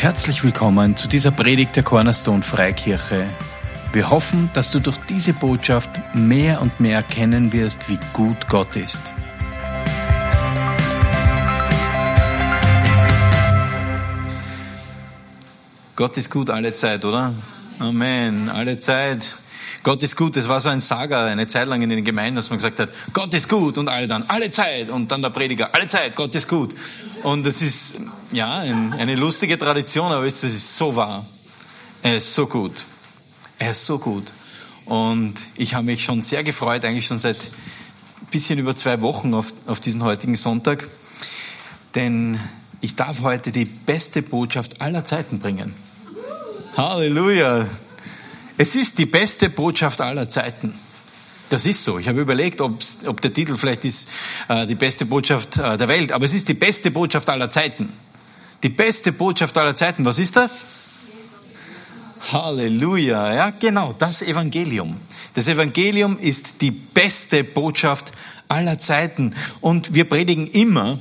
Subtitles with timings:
[0.00, 3.26] Herzlich willkommen zu dieser Predigt der Cornerstone Freikirche.
[3.92, 8.76] Wir hoffen, dass du durch diese Botschaft mehr und mehr erkennen wirst, wie gut Gott
[8.76, 9.12] ist.
[15.96, 17.34] Gott ist gut alle Zeit, oder?
[17.80, 19.34] Amen, alle Zeit.
[19.82, 20.36] Gott ist gut.
[20.36, 22.90] Das war so ein Saga eine Zeit lang in den Gemeinden, dass man gesagt hat,
[23.12, 26.36] Gott ist gut und alle dann, alle Zeit und dann der Prediger, alle Zeit, Gott
[26.36, 26.72] ist gut.
[27.24, 27.98] Und das ist,
[28.32, 31.24] ja, eine lustige Tradition, aber es ist so wahr.
[32.02, 32.84] Er ist so gut.
[33.58, 34.32] Er ist so gut.
[34.84, 39.34] Und ich habe mich schon sehr gefreut, eigentlich schon seit ein bisschen über zwei Wochen
[39.34, 40.88] auf, auf diesen heutigen Sonntag,
[41.94, 42.38] denn
[42.80, 45.74] ich darf heute die beste Botschaft aller Zeiten bringen.
[46.76, 47.66] Halleluja.
[48.56, 50.74] Es ist die beste Botschaft aller Zeiten.
[51.50, 51.98] Das ist so.
[51.98, 54.10] Ich habe überlegt, ob der Titel vielleicht ist
[54.48, 57.92] äh, die beste Botschaft äh, der Welt, aber es ist die beste Botschaft aller Zeiten.
[58.62, 60.04] Die beste Botschaft aller Zeiten.
[60.04, 60.66] Was ist das?
[62.32, 63.34] Halleluja.
[63.34, 65.00] Ja, genau, das Evangelium.
[65.34, 68.12] Das Evangelium ist die beste Botschaft
[68.48, 69.34] aller Zeiten.
[69.60, 70.98] Und wir predigen immer,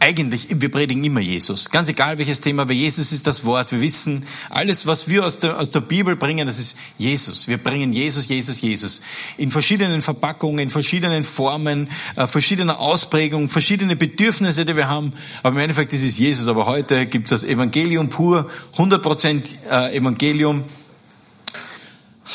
[0.00, 1.70] eigentlich, wir predigen immer Jesus.
[1.70, 3.72] Ganz egal welches Thema, weil Jesus ist das Wort.
[3.72, 7.48] Wir wissen, alles, was wir aus der, aus der Bibel bringen, das ist Jesus.
[7.48, 9.00] Wir bringen Jesus, Jesus, Jesus.
[9.36, 15.12] In verschiedenen Verpackungen, in verschiedenen Formen, äh, verschiedene Ausprägungen, verschiedene Bedürfnisse, die wir haben.
[15.42, 16.48] Aber im Endeffekt ist es Jesus.
[16.48, 20.64] Aber heute gibt es das Evangelium pur, 100% äh, Evangelium.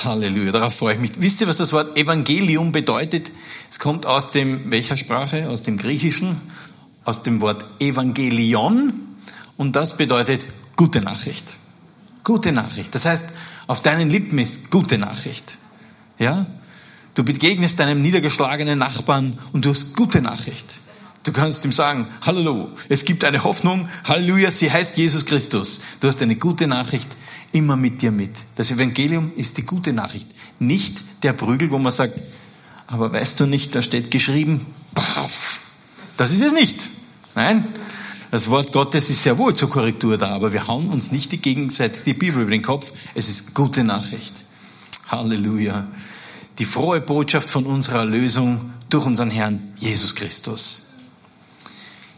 [0.03, 1.11] Halleluja, darauf freue ich mich.
[1.19, 3.31] Wisst ihr, was das Wort Evangelium bedeutet?
[3.69, 5.49] Es kommt aus dem, welcher Sprache?
[5.49, 6.41] Aus dem Griechischen
[7.05, 8.93] aus dem Wort Evangelion
[9.57, 11.57] und das bedeutet gute Nachricht.
[12.23, 12.95] Gute Nachricht.
[12.95, 13.33] Das heißt,
[13.67, 15.57] auf deinen Lippen ist gute Nachricht.
[16.19, 16.45] Ja?
[17.15, 20.79] Du begegnest deinem niedergeschlagenen Nachbarn und du hast gute Nachricht.
[21.23, 25.81] Du kannst ihm sagen, Hallo, es gibt eine Hoffnung, Halleluja, sie heißt Jesus Christus.
[26.01, 27.15] Du hast eine gute Nachricht
[27.53, 28.31] immer mit dir mit.
[28.55, 30.27] Das Evangelium ist die gute Nachricht,
[30.59, 32.19] nicht der Prügel, wo man sagt,
[32.87, 35.42] aber weißt du nicht, da steht geschrieben, paf.
[36.17, 36.77] Das ist es nicht.
[37.35, 37.65] Nein,
[38.33, 41.37] das Wort Gottes ist sehr wohl zur Korrektur da, aber wir hauen uns nicht die
[41.37, 42.91] gegenseitig die Bibel über den Kopf.
[43.13, 44.33] Es ist gute Nachricht.
[45.07, 45.87] Halleluja.
[46.59, 50.89] Die frohe Botschaft von unserer Erlösung durch unseren Herrn Jesus Christus.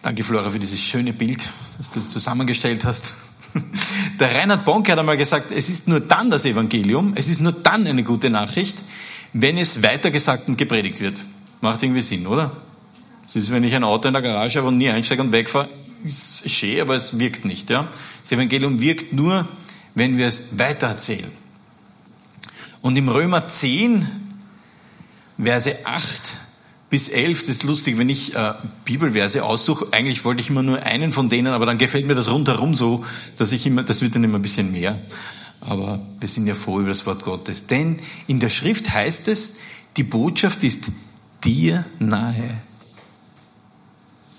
[0.02, 3.14] Danke, Flora, für dieses schöne Bild, das du zusammengestellt hast.
[4.20, 7.54] Der Reinhard Bonke hat einmal gesagt, es ist nur dann das Evangelium, es ist nur
[7.54, 8.78] dann eine gute Nachricht,
[9.34, 11.22] wenn es weitergesagt und gepredigt wird.
[11.62, 12.52] Macht irgendwie Sinn, oder?
[13.26, 15.70] Das ist, wenn ich ein Auto in der Garage habe und nie einsteige und wegfahre,
[16.04, 17.70] ist schön, aber es wirkt nicht.
[17.70, 17.88] Ja?
[18.22, 19.48] Das Evangelium wirkt nur,
[19.96, 21.32] wenn wir es weitererzählen.
[22.82, 24.08] Und im Römer 10,
[25.42, 26.22] Verse 8
[26.90, 28.54] bis 11, das ist lustig, wenn ich äh,
[28.86, 32.30] Bibelverse aussuche, eigentlich wollte ich immer nur einen von denen, aber dann gefällt mir das
[32.30, 33.04] rundherum so,
[33.38, 35.00] dass ich immer, das wird dann immer ein bisschen mehr.
[35.62, 37.66] Aber wir sind ja froh über das Wort Gottes.
[37.66, 39.56] Denn in der Schrift heißt es,
[39.98, 40.92] die Botschaft ist
[41.44, 42.62] dir nahe.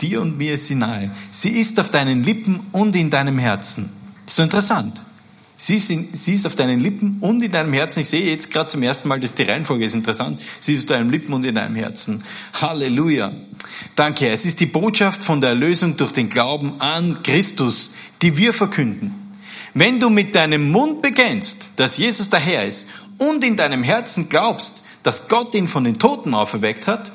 [0.00, 1.10] Dir und mir ist sie nahe.
[1.30, 3.90] Sie ist auf deinen Lippen und in deinem Herzen.
[4.24, 5.00] Das ist so interessant.
[5.58, 8.00] Sie ist, in, sie ist auf deinen Lippen und in deinem Herzen.
[8.00, 10.38] Ich sehe jetzt gerade zum ersten Mal, dass die Reihenfolge ist interessant.
[10.60, 12.22] Sie ist auf deinen Lippen und in deinem Herzen.
[12.60, 13.32] Halleluja.
[13.94, 14.28] Danke.
[14.28, 19.14] Es ist die Botschaft von der Erlösung durch den Glauben an Christus, die wir verkünden.
[19.72, 24.28] Wenn du mit deinem Mund bekennst, dass Jesus der Herr ist und in deinem Herzen
[24.28, 27.12] glaubst, dass Gott ihn von den Toten auferweckt hat,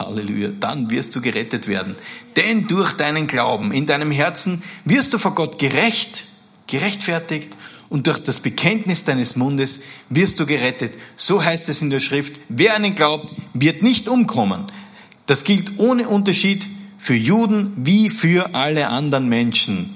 [0.00, 1.94] Halleluja, dann wirst du gerettet werden.
[2.36, 6.24] Denn durch deinen Glauben in deinem Herzen wirst du vor Gott gerecht,
[6.66, 7.50] gerechtfertigt
[7.88, 10.94] und durch das Bekenntnis deines Mundes wirst du gerettet.
[11.16, 14.64] So heißt es in der Schrift, wer an ihn glaubt, wird nicht umkommen.
[15.26, 16.66] Das gilt ohne Unterschied
[16.98, 19.94] für Juden wie für alle anderen Menschen.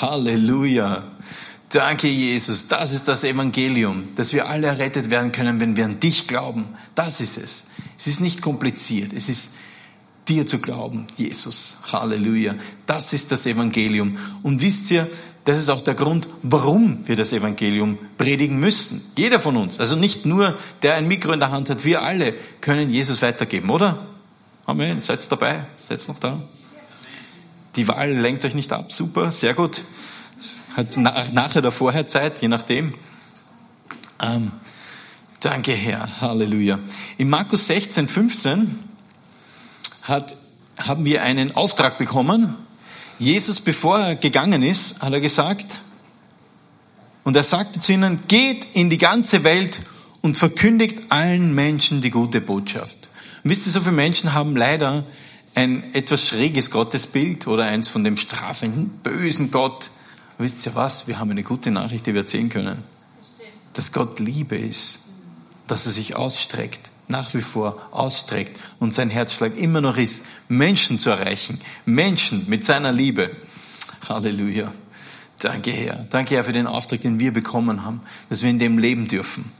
[0.00, 1.04] Halleluja.
[1.70, 2.66] Danke, Jesus.
[2.66, 6.66] Das ist das Evangelium, dass wir alle errettet werden können, wenn wir an dich glauben.
[6.96, 7.66] Das ist es.
[7.96, 9.12] Es ist nicht kompliziert.
[9.12, 9.54] Es ist
[10.28, 11.78] dir zu glauben, Jesus.
[11.92, 12.56] Halleluja.
[12.86, 14.18] Das ist das Evangelium.
[14.42, 15.08] Und wisst ihr,
[15.44, 19.00] das ist auch der Grund, warum wir das Evangelium predigen müssen.
[19.16, 19.78] Jeder von uns.
[19.78, 21.84] Also nicht nur der ein Mikro in der Hand hat.
[21.84, 24.04] Wir alle können Jesus weitergeben, oder?
[24.66, 24.98] Amen.
[24.98, 25.66] Seid dabei?
[25.76, 26.42] Seid noch da?
[27.76, 28.90] Die Wahl lenkt euch nicht ab.
[28.90, 29.30] Super.
[29.30, 29.82] Sehr gut.
[30.76, 32.94] Hat nachher oder vorher Zeit, je nachdem.
[34.20, 34.52] Ähm,
[35.40, 36.20] Danke, Herr.
[36.20, 36.80] Halleluja.
[37.16, 38.78] In Markus 16, 15
[40.02, 40.36] hat,
[40.76, 42.56] haben wir einen Auftrag bekommen.
[43.18, 45.80] Jesus, bevor er gegangen ist, hat er gesagt,
[47.24, 49.80] und er sagte zu ihnen, geht in die ganze Welt
[50.20, 53.08] und verkündigt allen Menschen die gute Botschaft.
[53.42, 55.04] Und wisst ihr, so viele Menschen haben leider
[55.54, 59.90] ein etwas schräges Gottesbild oder eins von dem strafenden, bösen Gott,
[60.40, 61.06] wisst ihr was?
[61.06, 62.82] Wir haben eine gute Nachricht, die wir erzählen können.
[63.74, 65.00] Dass Gott Liebe ist.
[65.66, 70.98] Dass er sich ausstreckt, nach wie vor ausstreckt und sein Herzschlag immer noch ist, Menschen
[70.98, 71.60] zu erreichen.
[71.84, 73.30] Menschen mit seiner Liebe.
[74.08, 74.72] Halleluja.
[75.38, 76.06] Danke Herr.
[76.10, 79.50] Danke Herr für den Auftrag, den wir bekommen haben, dass wir in dem leben dürfen.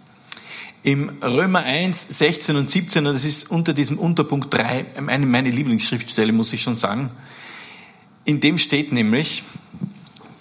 [0.83, 6.33] Im Römer 1, 16 und 17, und das ist unter diesem Unterpunkt 3, meine, Lieblingsschriftstelle,
[6.33, 7.11] muss ich schon sagen.
[8.25, 9.43] In dem steht nämlich,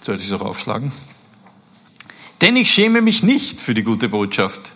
[0.00, 0.92] sollte ich es auch aufschlagen,
[2.40, 4.72] denn ich schäme mich nicht für die gute Botschaft.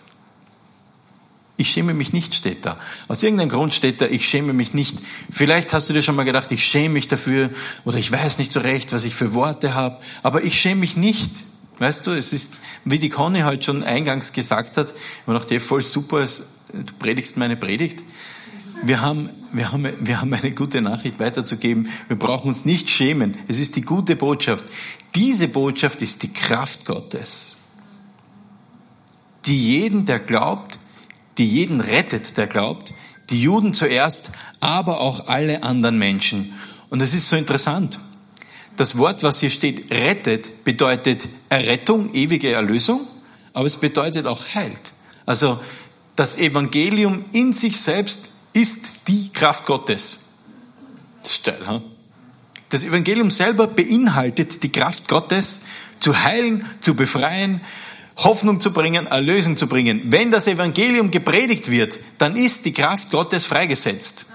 [1.57, 2.77] Ich schäme mich nicht, steht da.
[3.07, 4.97] Aus irgendeinem Grund steht da, ich schäme mich nicht.
[5.31, 7.49] Vielleicht hast du dir schon mal gedacht, ich schäme mich dafür
[7.85, 10.97] oder ich weiß nicht so recht, was ich für Worte habe, aber ich schäme mich
[10.97, 11.31] nicht.
[11.79, 15.81] Weißt du, es ist, wie die Conny heute schon eingangs gesagt hat, ich dachte, voll
[15.81, 18.03] super, du predigst meine Predigt.
[18.83, 21.89] Wir haben, wir, haben, wir haben eine gute Nachricht weiterzugeben.
[22.07, 23.35] Wir brauchen uns nicht schämen.
[23.47, 24.65] Es ist die gute Botschaft.
[25.15, 27.55] Diese Botschaft ist die Kraft Gottes,
[29.45, 30.77] die jeden, der glaubt,
[31.37, 32.93] die jeden rettet, der glaubt,
[33.29, 36.53] die Juden zuerst, aber auch alle anderen Menschen.
[36.89, 37.99] Und es ist so interessant.
[38.75, 43.07] Das Wort, was hier steht, rettet, bedeutet Errettung, ewige Erlösung,
[43.53, 44.91] aber es bedeutet auch heilt.
[45.25, 45.59] Also
[46.17, 50.33] das Evangelium in sich selbst ist die Kraft Gottes.
[51.23, 51.94] Steil, hm?
[52.75, 55.61] Das Evangelium selber beinhaltet die Kraft Gottes,
[56.01, 57.61] zu heilen, zu befreien,
[58.17, 60.01] Hoffnung zu bringen, Erlösung zu bringen.
[60.07, 64.25] Wenn das Evangelium gepredigt wird, dann ist die Kraft Gottes freigesetzt.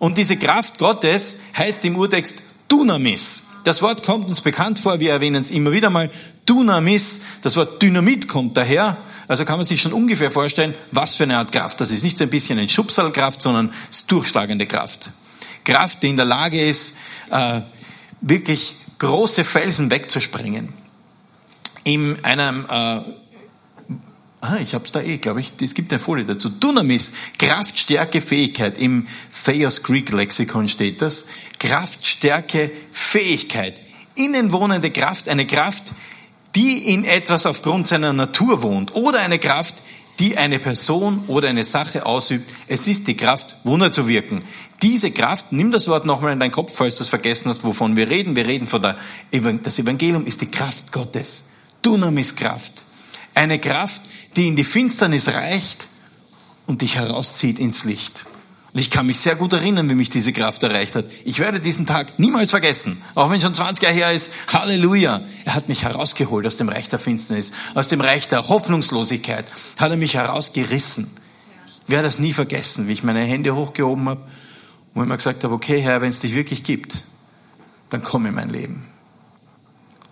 [0.00, 3.44] Und diese Kraft Gottes heißt im Urtext Dunamis.
[3.62, 6.10] Das Wort kommt uns bekannt vor, wir erwähnen es immer wieder mal.
[6.46, 8.96] Dunamis, das Wort Dynamit kommt daher.
[9.28, 11.80] Also kann man sich schon ungefähr vorstellen, was für eine Art Kraft.
[11.80, 13.72] Das ist nicht so ein bisschen eine Schubsalkraft, sondern
[14.08, 15.10] durchschlagende Kraft.
[15.64, 16.96] Kraft, die in der Lage ist,
[17.30, 17.62] äh,
[18.24, 20.72] wirklich große Felsen wegzusprengen.
[21.84, 23.00] In einem äh,
[24.46, 25.54] Ah, ich habe es da eh, glaube ich.
[25.62, 26.50] Es gibt eine Folie dazu.
[26.50, 28.76] Dunamis, Kraft, Stärke, Fähigkeit.
[28.76, 29.06] Im
[29.42, 31.28] Thayers Greek Lexikon steht das.
[31.58, 33.82] Kraft, Stärke, Fähigkeit.
[34.16, 35.94] Innenwohnende Kraft, eine Kraft,
[36.54, 38.94] die in etwas aufgrund seiner Natur wohnt.
[38.94, 39.82] Oder eine Kraft,
[40.18, 42.46] die eine Person oder eine Sache ausübt.
[42.68, 44.44] Es ist die Kraft, Wunder zu wirken.
[44.84, 47.96] Diese Kraft, nimm das Wort nochmal in deinen Kopf, falls du es vergessen hast, wovon
[47.96, 48.36] wir reden.
[48.36, 48.98] Wir reden von der,
[49.62, 51.44] das Evangelium ist die Kraft Gottes.
[51.80, 52.84] Dunamis Kraft.
[53.32, 54.02] Eine Kraft,
[54.36, 55.86] die in die Finsternis reicht
[56.66, 58.26] und dich herauszieht ins Licht.
[58.74, 61.06] Und ich kann mich sehr gut erinnern, wie mich diese Kraft erreicht hat.
[61.24, 64.32] Ich werde diesen Tag niemals vergessen, auch wenn schon 20 Jahre her ist.
[64.52, 65.22] Halleluja!
[65.46, 69.46] Er hat mich herausgeholt aus dem Reich der Finsternis, aus dem Reich der Hoffnungslosigkeit,
[69.78, 71.10] hat er mich herausgerissen.
[71.86, 74.20] Ich werde das nie vergessen, wie ich meine Hände hochgehoben habe
[74.94, 77.02] und immer gesagt habe, okay Herr, wenn es dich wirklich gibt,
[77.90, 78.86] dann komm in mein Leben.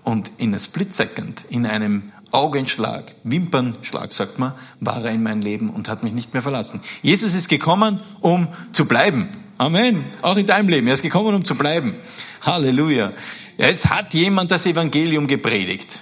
[0.05, 5.43] Und in a split second, in einem Augenschlag, Wimpernschlag, sagt man, war er in mein
[5.43, 6.83] Leben und hat mich nicht mehr verlassen.
[7.03, 9.29] Jesus ist gekommen, um zu bleiben.
[9.59, 10.05] Amen.
[10.23, 10.87] Auch in deinem Leben.
[10.89, 11.95] Er ist gekommen, um zu bleiben.
[12.41, 13.13] Halleluja.
[13.59, 16.01] Jetzt hat jemand das Evangelium gepredigt.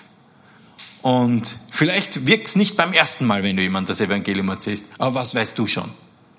[1.03, 4.95] Und vielleicht wirkt es nicht beim ersten Mal, wenn du jemand das Evangelium erzählst.
[4.99, 5.91] Aber was weißt du schon?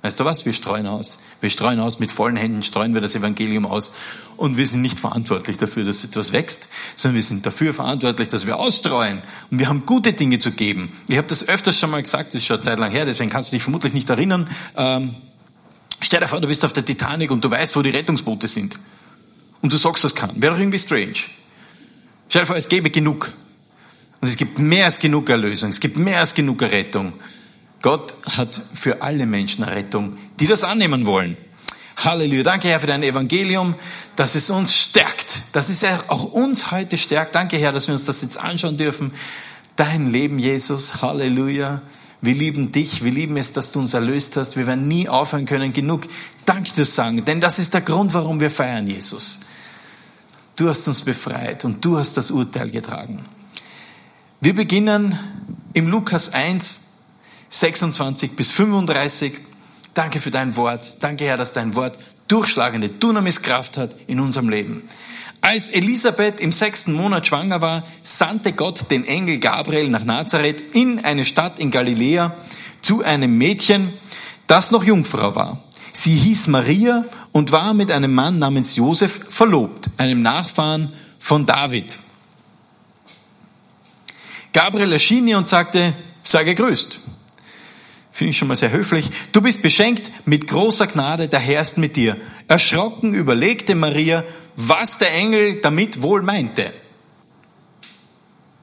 [0.01, 0.45] Weißt du was?
[0.45, 1.19] Wir streuen aus.
[1.42, 3.94] Wir streuen aus, mit vollen Händen streuen wir das Evangelium aus.
[4.36, 8.47] Und wir sind nicht verantwortlich dafür, dass etwas wächst, sondern wir sind dafür verantwortlich, dass
[8.47, 9.21] wir ausstreuen.
[9.52, 10.92] Und wir haben gute Dinge zu geben.
[11.07, 13.30] Ich habe das öfters schon mal gesagt, das ist schon eine Zeit lang her, deswegen
[13.30, 14.49] kannst du dich vermutlich nicht erinnern.
[14.75, 15.14] Ähm,
[15.99, 18.75] stell dir vor, du bist auf der Titanic und du weißt, wo die Rettungsboote sind.
[19.61, 20.31] Und du sagst das kann.
[20.42, 21.14] Wäre doch irgendwie strange.
[22.28, 23.31] Stell dir vor, es gäbe genug.
[24.19, 25.69] Und es gibt mehr als genug Erlösung.
[25.69, 27.14] Es gibt mehr als genug Errettung.
[27.81, 31.38] Gott hat für alle Menschen Rettung, die das annehmen wollen.
[31.97, 32.44] Halleluja.
[32.44, 33.76] Danke, Herr, für dein Evangelium,
[34.16, 37.35] dass es uns stärkt, dass es auch uns heute stärkt.
[37.35, 39.11] Danke, Herr, dass wir uns das jetzt anschauen dürfen.
[39.76, 41.02] Dein Leben, Jesus.
[41.02, 41.81] Halleluja.
[42.21, 43.04] Wir lieben dich.
[43.04, 44.57] Wir lieben es, dass du uns erlöst hast.
[44.57, 46.04] Wir werden nie aufhören können, genug
[46.45, 47.26] Dank zu sagen.
[47.26, 49.40] Denn das ist der Grund, warum wir feiern, Jesus.
[50.56, 53.23] Du hast uns befreit und du hast das Urteil getragen.
[54.40, 55.18] Wir beginnen
[55.73, 56.81] im Lukas 1,
[57.51, 59.33] 26 bis 35.
[59.93, 61.03] Danke für dein Wort.
[61.03, 64.83] Danke, Herr, dass dein Wort durchschlagende Dynamiskraft hat in unserem Leben.
[65.41, 71.03] Als Elisabeth im sechsten Monat schwanger war, sandte Gott den Engel Gabriel nach Nazareth in
[71.03, 72.33] eine Stadt in Galiläa
[72.81, 73.91] zu einem Mädchen,
[74.47, 75.61] das noch Jungfrau war.
[75.93, 77.03] Sie hieß Maria
[77.33, 81.97] und war mit einem Mann namens Josef verlobt, einem Nachfahren von David.
[84.53, 85.93] Gabriel erschien ihr und sagte,
[86.23, 87.01] sei gegrüßt.
[88.11, 89.09] Finde ich schon mal sehr höflich.
[89.31, 92.18] Du bist beschenkt mit großer Gnade, der Herr ist mit dir.
[92.47, 94.23] Erschrocken überlegte Maria,
[94.56, 96.73] was der Engel damit wohl meinte.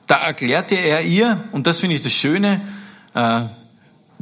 [0.07, 2.61] da erklärte er ihr, und das finde ich das Schöne,
[3.15, 3.43] äh,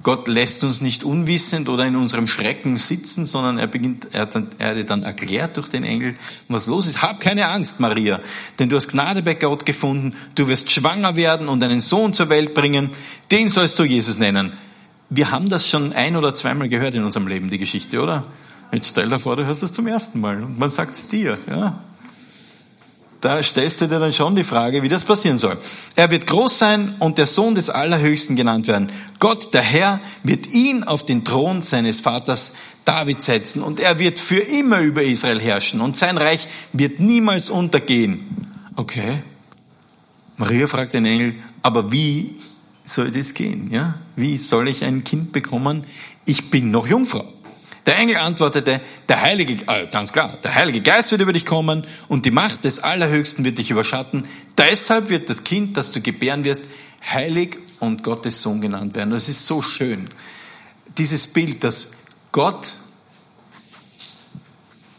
[0.03, 4.35] Gott lässt uns nicht unwissend oder in unserem Schrecken sitzen, sondern er beginnt, er hat,
[4.35, 6.15] dann, er erklärt durch den Engel,
[6.49, 7.03] was los ist.
[7.03, 8.21] Hab keine Angst, Maria,
[8.59, 10.15] denn du hast Gnade bei Gott gefunden.
[10.35, 12.91] Du wirst schwanger werden und einen Sohn zur Welt bringen.
[13.31, 14.53] Den sollst du Jesus nennen.
[15.09, 18.25] Wir haben das schon ein oder zweimal gehört in unserem Leben, die Geschichte, oder?
[18.73, 21.39] Jetzt stell dir vor, du hörst es zum ersten Mal und man sagt es dir,
[21.49, 21.79] ja
[23.27, 25.59] da stellst du dir dann schon die Frage, wie das passieren soll.
[25.97, 28.91] Er wird groß sein und der Sohn des Allerhöchsten genannt werden.
[29.19, 32.53] Gott, der Herr, wird ihn auf den Thron seines Vaters
[32.85, 37.51] David setzen und er wird für immer über Israel herrschen und sein Reich wird niemals
[37.51, 38.21] untergehen.
[38.77, 39.23] Okay.
[40.37, 42.37] Maria fragt den Engel, aber wie
[42.87, 43.71] soll das gehen?
[43.71, 43.97] Ja?
[44.17, 45.85] Wie soll ich ein Kind bekommen?
[46.25, 47.25] Ich bin noch Jungfrau.
[47.85, 51.87] Der Engel antwortete, der Heilige, äh, ganz klar, der Heilige Geist wird über dich kommen
[52.09, 54.25] und die Macht des Allerhöchsten wird dich überschatten.
[54.59, 56.65] Deshalb wird das Kind, das du gebären wirst,
[57.05, 59.11] heilig und Gottes Sohn genannt werden.
[59.11, 60.09] Das ist so schön.
[60.99, 61.93] Dieses Bild, dass
[62.33, 62.75] Gott,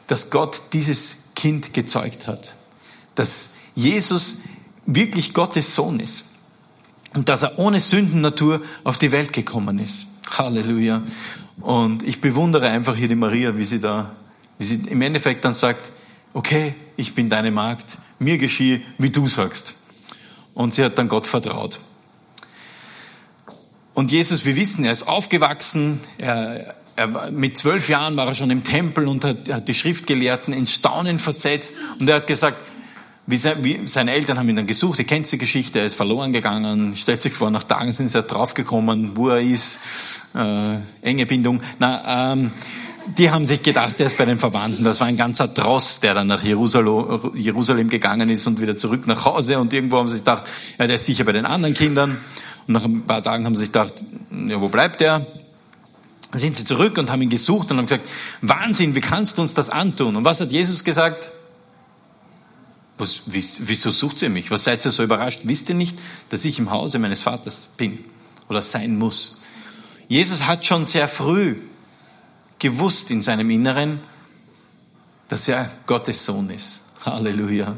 [0.07, 2.53] dass Gott dieses Kind gezeugt hat.
[3.15, 4.43] Dass Jesus
[4.85, 6.36] wirklich Gottes Sohn ist.
[7.17, 10.07] Und dass er ohne Sündennatur auf die Welt gekommen ist.
[10.37, 11.01] Halleluja.
[11.61, 14.15] Und ich bewundere einfach hier die Maria, wie sie da,
[14.59, 15.91] wie sie im Endeffekt dann sagt,
[16.35, 19.73] okay, ich bin deine Magd, mir geschiehe, wie du sagst.
[20.53, 21.79] Und sie hat dann Gott vertraut.
[23.95, 28.51] Und Jesus, wir wissen, er ist aufgewachsen, er, er, mit zwölf Jahren war er schon
[28.51, 32.61] im Tempel und hat, hat die Schriftgelehrten in Staunen versetzt und er hat gesagt,
[33.27, 35.95] wie, sein, wie seine Eltern haben ihn dann gesucht, ihr kennt die Geschichte, er ist
[35.95, 39.79] verloren gegangen, stellt sich vor, nach Tagen sind sie erst draufgekommen, wo er ist
[40.33, 41.61] äh, enge Bindung.
[41.77, 42.51] Na, ähm,
[43.17, 44.83] die haben sich gedacht, er ist bei den Verwandten.
[44.83, 49.25] Das war ein ganzer Tross, der dann nach Jerusalem, gegangen ist und wieder zurück nach
[49.25, 49.59] Hause.
[49.59, 50.45] Und irgendwo haben sie sich gedacht,
[50.77, 52.17] ja, der ist sicher bei den anderen Kindern.
[52.67, 53.93] Und nach ein paar Tagen haben sie sich gedacht,
[54.47, 55.25] ja, wo bleibt der?
[56.31, 58.07] Dann sind sie zurück und haben ihn gesucht und haben gesagt,
[58.41, 60.17] Wahnsinn, wie kannst du uns das antun?
[60.17, 61.31] Und was hat Jesus gesagt?
[62.97, 64.49] Was, wieso sucht ihr mich?
[64.49, 65.41] Was seid ihr so überrascht?
[65.43, 65.97] Wisst ihr nicht,
[66.29, 68.03] dass ich im Hause meines Vaters bin
[68.49, 69.41] oder sein muss?
[70.07, 71.57] Jesus hat schon sehr früh
[72.59, 73.99] gewusst in seinem Inneren,
[75.27, 76.83] dass er Gottes Sohn ist.
[77.05, 77.75] Halleluja.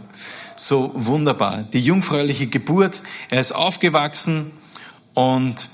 [0.55, 1.63] So wunderbar.
[1.63, 4.51] Die jungfräuliche Geburt, er ist aufgewachsen
[5.13, 5.67] und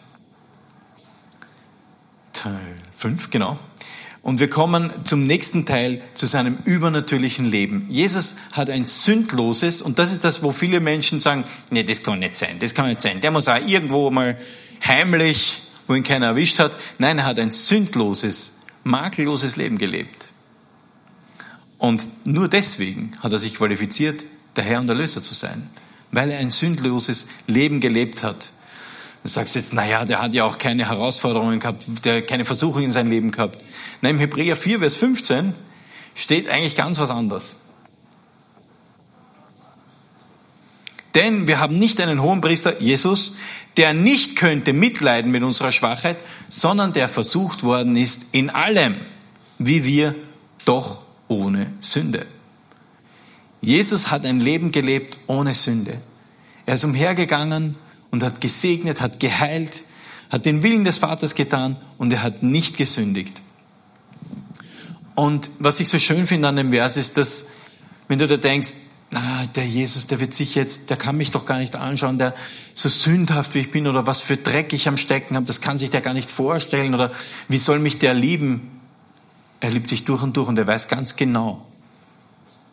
[2.34, 3.58] Teil 5, genau.
[4.26, 7.86] Und wir kommen zum nächsten Teil, zu seinem übernatürlichen Leben.
[7.90, 12.20] Jesus hat ein sündloses, und das ist das, wo viele Menschen sagen, nee, das kann
[12.20, 13.22] nicht sein, das kann nicht sein.
[13.22, 14.36] Der muss auch irgendwo mal
[14.84, 16.78] heimlich wo ihn keiner erwischt hat.
[16.98, 20.30] Nein, er hat ein sündloses, makelloses Leben gelebt.
[21.78, 24.24] Und nur deswegen hat er sich qualifiziert,
[24.56, 25.70] der Herr und Erlöser zu sein,
[26.12, 28.52] weil er ein sündloses Leben gelebt hat.
[29.26, 32.84] Du sagst jetzt, naja, der hat ja auch keine Herausforderungen gehabt, der hat keine Versuchung
[32.84, 33.58] in seinem Leben gehabt.
[34.02, 35.56] Nein, im Hebräer 4, Vers 15
[36.14, 37.62] steht eigentlich ganz was anderes.
[41.16, 43.38] Denn wir haben nicht einen hohen Priester, Jesus,
[43.78, 46.18] der nicht könnte mitleiden mit unserer Schwachheit,
[46.48, 48.94] sondern der versucht worden ist in allem,
[49.58, 50.14] wie wir,
[50.66, 52.28] doch ohne Sünde.
[53.60, 56.00] Jesus hat ein Leben gelebt ohne Sünde.
[56.68, 57.76] Er ist umhergegangen
[58.16, 59.82] und hat gesegnet, hat geheilt,
[60.30, 63.42] hat den Willen des Vaters getan und er hat nicht gesündigt.
[65.16, 67.48] Und was ich so schön finde an dem Vers ist, dass
[68.08, 68.70] wenn du da denkst,
[69.12, 69.22] na,
[69.56, 72.34] der Jesus, der wird sich jetzt, der kann mich doch gar nicht anschauen, der
[72.74, 75.78] so sündhaft wie ich bin oder was für Dreck ich am Stecken habe, das kann
[75.78, 77.12] sich der gar nicht vorstellen oder
[77.50, 78.80] wie soll mich der lieben?
[79.60, 81.66] Er liebt dich durch und durch und er weiß ganz genau,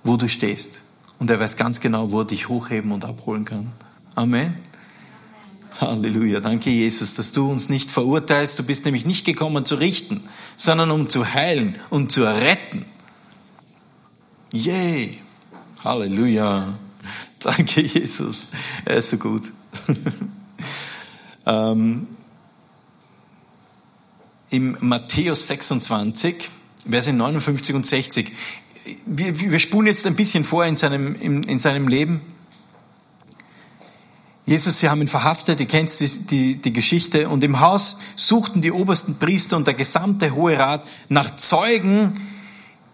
[0.04, 0.82] wo du stehst.
[1.18, 3.72] Und er weiß ganz genau, wo er dich hochheben und abholen kann.
[4.14, 4.54] Amen.
[5.81, 6.41] Halleluja.
[6.41, 8.59] Danke, Jesus, dass du uns nicht verurteilst.
[8.59, 10.23] Du bist nämlich nicht gekommen zu richten,
[10.57, 12.85] sondern um zu heilen und zu retten.
[14.52, 15.19] Yay.
[15.83, 16.69] Halleluja.
[17.41, 18.49] Danke, Jesus.
[18.85, 19.50] Er ist so gut.
[21.47, 22.07] ähm,
[24.50, 26.49] Im Matthäus 26,
[26.88, 28.31] Verse 59 und 60.
[29.07, 32.21] Wir, wir spulen jetzt ein bisschen vor in seinem, in, in seinem Leben.
[34.44, 38.61] Jesus, sie haben ihn verhaftet, ihr kennt die, die, die Geschichte, und im Haus suchten
[38.61, 42.20] die obersten Priester und der gesamte Hohe Rat nach Zeugen,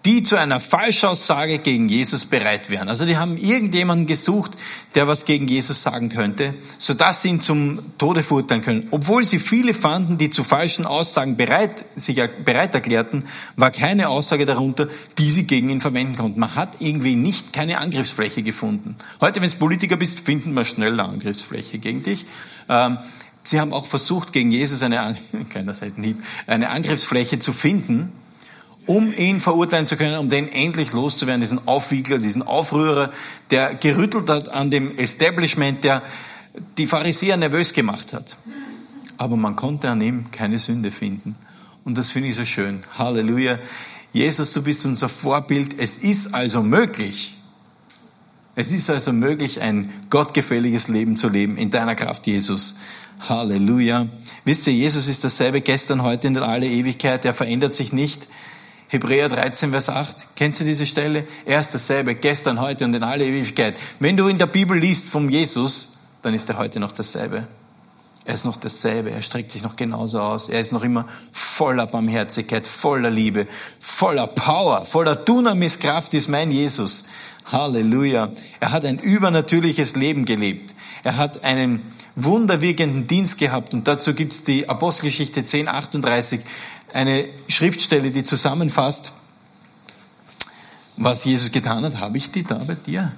[0.05, 2.89] die zu einer Falschaussage gegen Jesus bereit wären.
[2.89, 4.53] Also die haben irgendjemanden gesucht,
[4.95, 8.87] der was gegen Jesus sagen könnte, sodass sie ihn zum Tode verurteilen können.
[8.91, 13.25] Obwohl sie viele fanden, die zu falschen Aussagen bereit, sich bereit erklärten,
[13.57, 14.89] war keine Aussage darunter,
[15.19, 16.41] die sie gegen ihn verwenden konnten.
[16.41, 18.97] Man hat irgendwie nicht keine Angriffsfläche gefunden.
[19.21, 22.25] Heute, wenn du Politiker bist, finden wir schnell eine Angriffsfläche gegen dich.
[22.69, 22.99] Ähm,
[23.43, 25.01] sie haben auch versucht, gegen Jesus eine,
[26.47, 28.13] Angriffsfläche zu finden,
[28.89, 33.11] um ihn verurteilen zu können, um den endlich loszuwerden, diesen Aufwiegler, diesen Aufrührer,
[33.51, 36.03] der gerüttelt hat an dem Establishment, der
[36.79, 38.39] die Pharisäer nervös gemacht hat.
[39.19, 41.37] Aber man konnte an ihm keine Sünde finden.
[41.85, 42.83] Und das finde ich so schön.
[42.97, 43.59] Halleluja.
[44.15, 45.79] Jesus, du bist unser Vorbild.
[45.79, 47.35] Es ist also möglich.
[48.57, 52.79] Es ist also möglich, ein gottgefälliges Leben zu leben in deiner Kraft, Jesus.
[53.29, 54.07] Halleluja.
[54.47, 57.27] Wisst ihr, Jesus ist dasselbe gestern, heute und in alle Ewigkeit.
[57.27, 58.29] Er verändert sich nicht.
[58.91, 60.29] Hebräer 13, Vers 8.
[60.35, 61.25] Kennst du diese Stelle?
[61.45, 63.75] Er ist dasselbe, gestern, heute und in alle Ewigkeit.
[64.01, 67.47] Wenn du in der Bibel liest vom Jesus, dann ist er heute noch dasselbe.
[68.25, 70.49] Er ist noch dasselbe, er streckt sich noch genauso aus.
[70.49, 73.47] Er ist noch immer voller Barmherzigkeit, voller Liebe,
[73.79, 77.05] voller Power, voller Dunamis-Kraft ist mein Jesus.
[77.53, 78.31] Halleluja.
[78.61, 80.75] Er hat ein übernatürliches Leben gelebt.
[81.05, 81.83] Er hat einen
[82.17, 86.41] wunderwirkenden Dienst gehabt und dazu gibt's die Apostelgeschichte 10, 38
[86.93, 89.13] eine Schriftstelle, die zusammenfasst,
[90.97, 92.01] was Jesus getan hat.
[92.01, 93.13] Habe ich die da bei dir?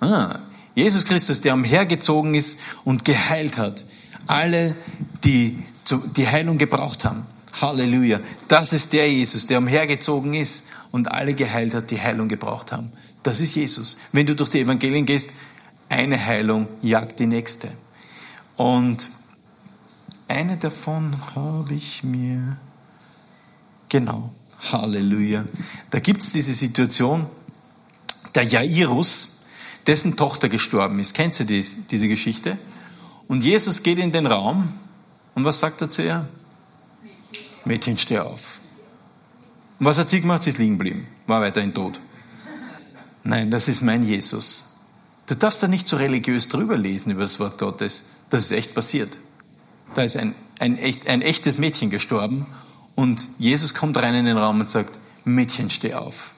[0.00, 0.38] Ah,
[0.74, 3.84] Jesus Christus, der umhergezogen ist und geheilt hat.
[4.26, 4.74] Alle,
[5.24, 5.62] die
[6.16, 7.26] die Heilung gebraucht haben.
[7.60, 8.20] Halleluja.
[8.48, 12.92] Das ist der Jesus, der umhergezogen ist und alle geheilt hat, die Heilung gebraucht haben.
[13.22, 13.98] Das ist Jesus.
[14.12, 15.30] Wenn du durch die Evangelien gehst,
[15.88, 17.68] eine Heilung jagt die nächste.
[18.56, 19.08] Und
[20.32, 22.56] eine davon habe ich mir.
[23.88, 24.32] Genau.
[24.70, 25.44] Halleluja.
[25.90, 27.26] Da gibt es diese Situation,
[28.34, 29.44] der Jairus,
[29.86, 31.14] dessen Tochter gestorben ist.
[31.14, 32.56] Kennst du die, diese Geschichte?
[33.28, 34.68] Und Jesus geht in den Raum
[35.34, 36.28] und was sagt er zu ihr?
[37.64, 38.60] Mädchen, steh auf.
[39.78, 40.42] Und was hat sie gemacht?
[40.44, 42.00] Sie ist liegen geblieben, war weiterhin tot.
[43.24, 44.76] Nein, das ist mein Jesus.
[45.26, 48.04] Du darfst da nicht so religiös drüber lesen über das Wort Gottes.
[48.30, 49.16] Das ist echt passiert.
[49.94, 52.46] Da ist ein, ein, echt, ein echtes Mädchen gestorben
[52.94, 56.32] und Jesus kommt rein in den Raum und sagt, Mädchen, steh auf.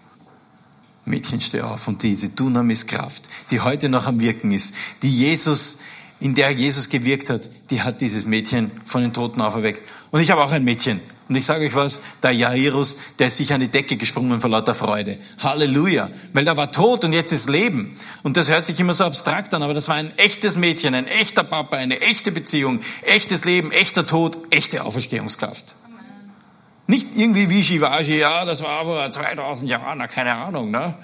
[1.05, 1.89] Mädchen, steh auf.
[1.89, 5.81] Und diese Dunamis-Kraft, die heute noch am Wirken ist, die Jesus,
[6.21, 9.83] in der Jesus gewirkt hat, die hat dieses Mädchen von den Toten auferweckt.
[10.11, 11.01] Und ich habe auch ein Mädchen.
[11.29, 14.51] Und ich sage euch was, der Jairus, der ist sich an die Decke gesprungen vor
[14.51, 15.17] lauter Freude.
[15.43, 16.11] Halleluja.
[16.35, 17.97] Weil er war tot und jetzt ist Leben.
[18.23, 21.07] Und das hört sich immer so abstrakt an, aber das war ein echtes Mädchen, ein
[21.07, 25.75] echter Papa, eine echte Beziehung, echtes Leben, echter Tod, echte Auferstehungskraft.
[26.87, 30.95] Nicht irgendwie wie Shivaji, ja, das war vor 2000 Jahren, keine Ahnung, ne?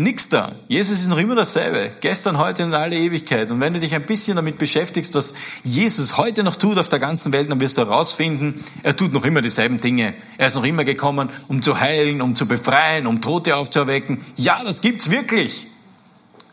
[0.00, 0.52] Nix da.
[0.68, 1.90] Jesus ist noch immer dasselbe.
[2.00, 3.50] Gestern, heute und alle Ewigkeit.
[3.50, 5.34] Und wenn du dich ein bisschen damit beschäftigst, was
[5.64, 9.24] Jesus heute noch tut auf der ganzen Welt, dann wirst du herausfinden, er tut noch
[9.24, 10.14] immer dieselben Dinge.
[10.36, 14.24] Er ist noch immer gekommen, um zu heilen, um zu befreien, um Tote aufzuerwecken.
[14.36, 15.66] Ja, das gibt's wirklich.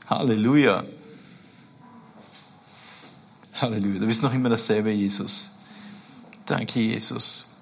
[0.10, 0.84] Halleluja.
[3.62, 4.00] Halleluja.
[4.00, 5.52] Du bist noch immer dasselbe, Jesus.
[6.48, 7.55] Danke, Jesus.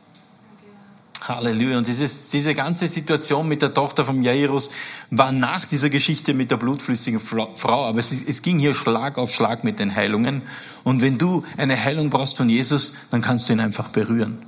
[1.28, 1.78] Halleluja.
[1.78, 4.72] Und dieses, diese ganze Situation mit der Tochter von Jairus
[5.10, 7.86] war nach dieser Geschichte mit der blutflüssigen Frau.
[7.86, 10.42] Aber es, es ging hier Schlag auf Schlag mit den Heilungen.
[10.84, 14.40] Und wenn du eine Heilung brauchst von Jesus, dann kannst du ihn einfach berühren.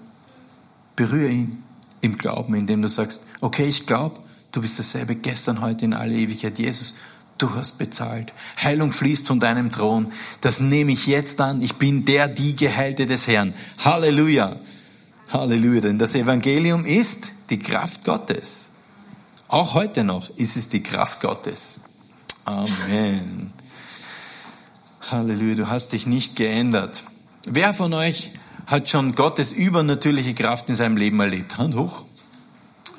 [0.95, 1.63] Berühre ihn
[2.01, 4.19] im Glauben, indem du sagst, okay, ich glaube,
[4.51, 6.59] du bist dasselbe gestern, heute in alle Ewigkeit.
[6.59, 6.95] Jesus,
[7.37, 8.33] du hast bezahlt.
[8.61, 10.11] Heilung fließt von deinem Thron.
[10.41, 11.61] Das nehme ich jetzt an.
[11.61, 13.53] Ich bin der, die Geheilte des Herrn.
[13.79, 14.57] Halleluja.
[15.35, 18.69] Halleluja, denn das Evangelium ist die Kraft Gottes.
[19.49, 21.81] Auch heute noch ist es die Kraft Gottes.
[22.45, 23.51] Amen.
[25.11, 27.03] Halleluja, du hast dich nicht geändert.
[27.45, 28.31] Wer von euch
[28.65, 31.57] hat schon Gottes übernatürliche Kraft in seinem Leben erlebt?
[31.57, 32.03] Hand hoch.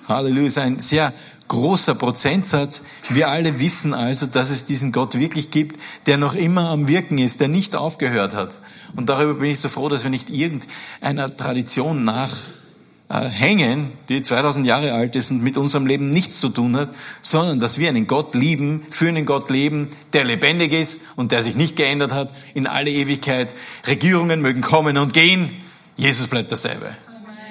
[0.07, 1.14] Halleluja, ist ein sehr
[1.49, 2.85] großer Prozentsatz.
[3.09, 7.19] Wir alle wissen also, dass es diesen Gott wirklich gibt, der noch immer am Wirken
[7.19, 8.59] ist, der nicht aufgehört hat.
[8.95, 14.93] Und darüber bin ich so froh, dass wir nicht irgendeiner Tradition nachhängen, die 2000 Jahre
[14.93, 16.91] alt ist und mit unserem Leben nichts zu tun hat,
[17.23, 21.43] sondern dass wir einen Gott lieben, für einen Gott leben, der lebendig ist und der
[21.43, 23.55] sich nicht geändert hat in alle Ewigkeit.
[23.87, 25.51] Regierungen mögen kommen und gehen.
[25.97, 26.91] Jesus bleibt dasselbe.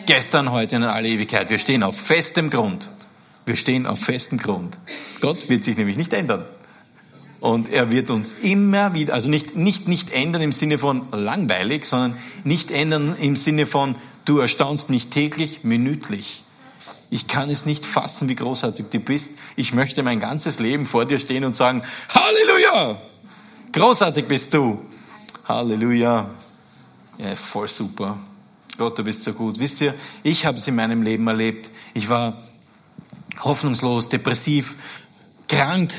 [0.05, 1.49] Gestern, heute und in alle Ewigkeit.
[1.49, 2.89] Wir stehen auf festem Grund.
[3.45, 4.77] Wir stehen auf festem Grund.
[5.21, 6.45] Gott wird sich nämlich nicht ändern.
[7.39, 11.85] Und er wird uns immer wieder, also nicht, nicht, nicht ändern im Sinne von langweilig,
[11.85, 16.43] sondern nicht ändern im Sinne von, du erstaunst mich täglich, minütlich.
[17.11, 19.39] Ich kann es nicht fassen, wie großartig du bist.
[19.55, 22.99] Ich möchte mein ganzes Leben vor dir stehen und sagen, Halleluja!
[23.71, 24.83] Großartig bist du.
[25.47, 26.29] Halleluja.
[27.17, 28.17] Ja, voll super.
[28.77, 29.59] Gott, du bist so gut.
[29.59, 31.69] Wisst ihr, ich habe es in meinem Leben erlebt.
[31.93, 32.41] Ich war
[33.43, 34.75] hoffnungslos, depressiv,
[35.47, 35.93] krank,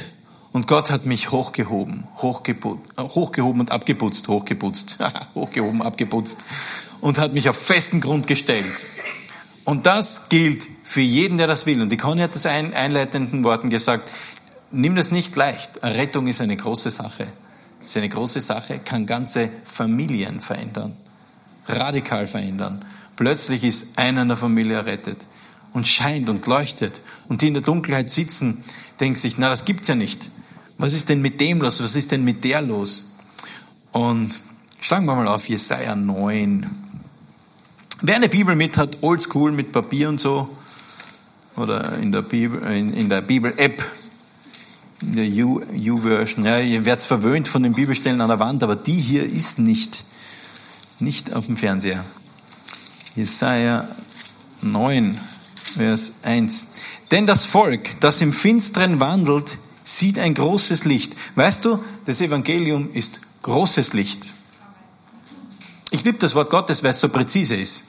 [0.57, 4.97] und Gott hat mich hochgehoben, hochgehoben und abgeputzt, hochgeputzt,
[5.35, 6.47] hochgehoben, abgeputzt
[7.03, 8.65] und hat mich auf festen Grund gestellt.
[9.65, 11.83] Und das gilt für jeden, der das will.
[11.83, 14.11] Und die Conny hat das in einleitenden Worten gesagt,
[14.71, 15.83] nimm das nicht leicht.
[15.83, 17.27] Rettung ist eine große Sache.
[17.85, 20.97] ist eine große Sache, kann ganze Familien verändern,
[21.69, 22.83] radikal verändern.
[23.17, 25.19] Plötzlich ist einer in der Familie errettet
[25.77, 27.03] und scheint und leuchtet.
[27.29, 28.65] Und die in der Dunkelheit sitzen,
[28.99, 30.31] denken sich, na, das gibt's ja nicht.
[30.79, 31.83] Was ist denn mit dem los?
[31.83, 33.17] Was ist denn mit der los?
[33.93, 34.41] Und
[34.81, 36.67] schlagen wir mal auf Jesaja 9.
[38.01, 40.49] Wer eine Bibel mit hat, oldschool mit Papier und so,
[41.57, 43.85] oder in der Bibel, in, in der Bibel-App,
[45.03, 48.97] in der U-Version, ja, ihr werdet verwöhnt von den Bibelstellen an der Wand, aber die
[48.97, 50.05] hier ist nicht,
[51.01, 52.03] nicht auf dem Fernseher.
[53.15, 53.87] Jesaja
[54.63, 55.19] 9,
[55.77, 56.67] Vers 1.
[57.11, 61.15] Denn das Volk, das im Finsteren wandelt, sieht ein großes Licht.
[61.35, 64.27] Weißt du, das Evangelium ist großes Licht.
[65.91, 67.85] Ich liebe das Wort Gottes, weil es so präzise ist.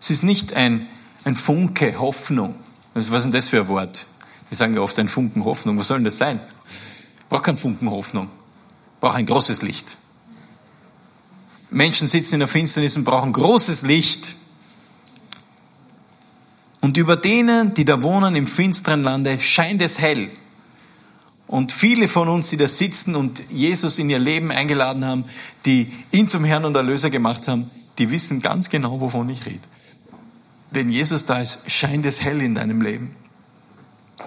[0.00, 0.86] Es ist nicht ein,
[1.24, 2.54] ein Funke Hoffnung.
[2.94, 4.06] was ist denn das für ein Wort?
[4.48, 5.78] Wir sagen ja oft ein Funken Hoffnung.
[5.78, 6.40] Was soll denn das sein?
[7.28, 8.30] Braucht kein Funken Hoffnung.
[9.00, 9.96] Braucht ein großes Licht.
[11.70, 14.35] Menschen sitzen in der Finsternis und brauchen großes Licht.
[16.86, 20.30] Und über denen, die da wohnen im finsteren Lande, scheint es hell.
[21.48, 25.24] Und viele von uns, die da sitzen und Jesus in ihr Leben eingeladen haben,
[25.64, 27.68] die ihn zum Herrn und Erlöser gemacht haben,
[27.98, 29.58] die wissen ganz genau, wovon ich rede.
[30.70, 33.16] Wenn Jesus da ist, scheint es hell in deinem Leben.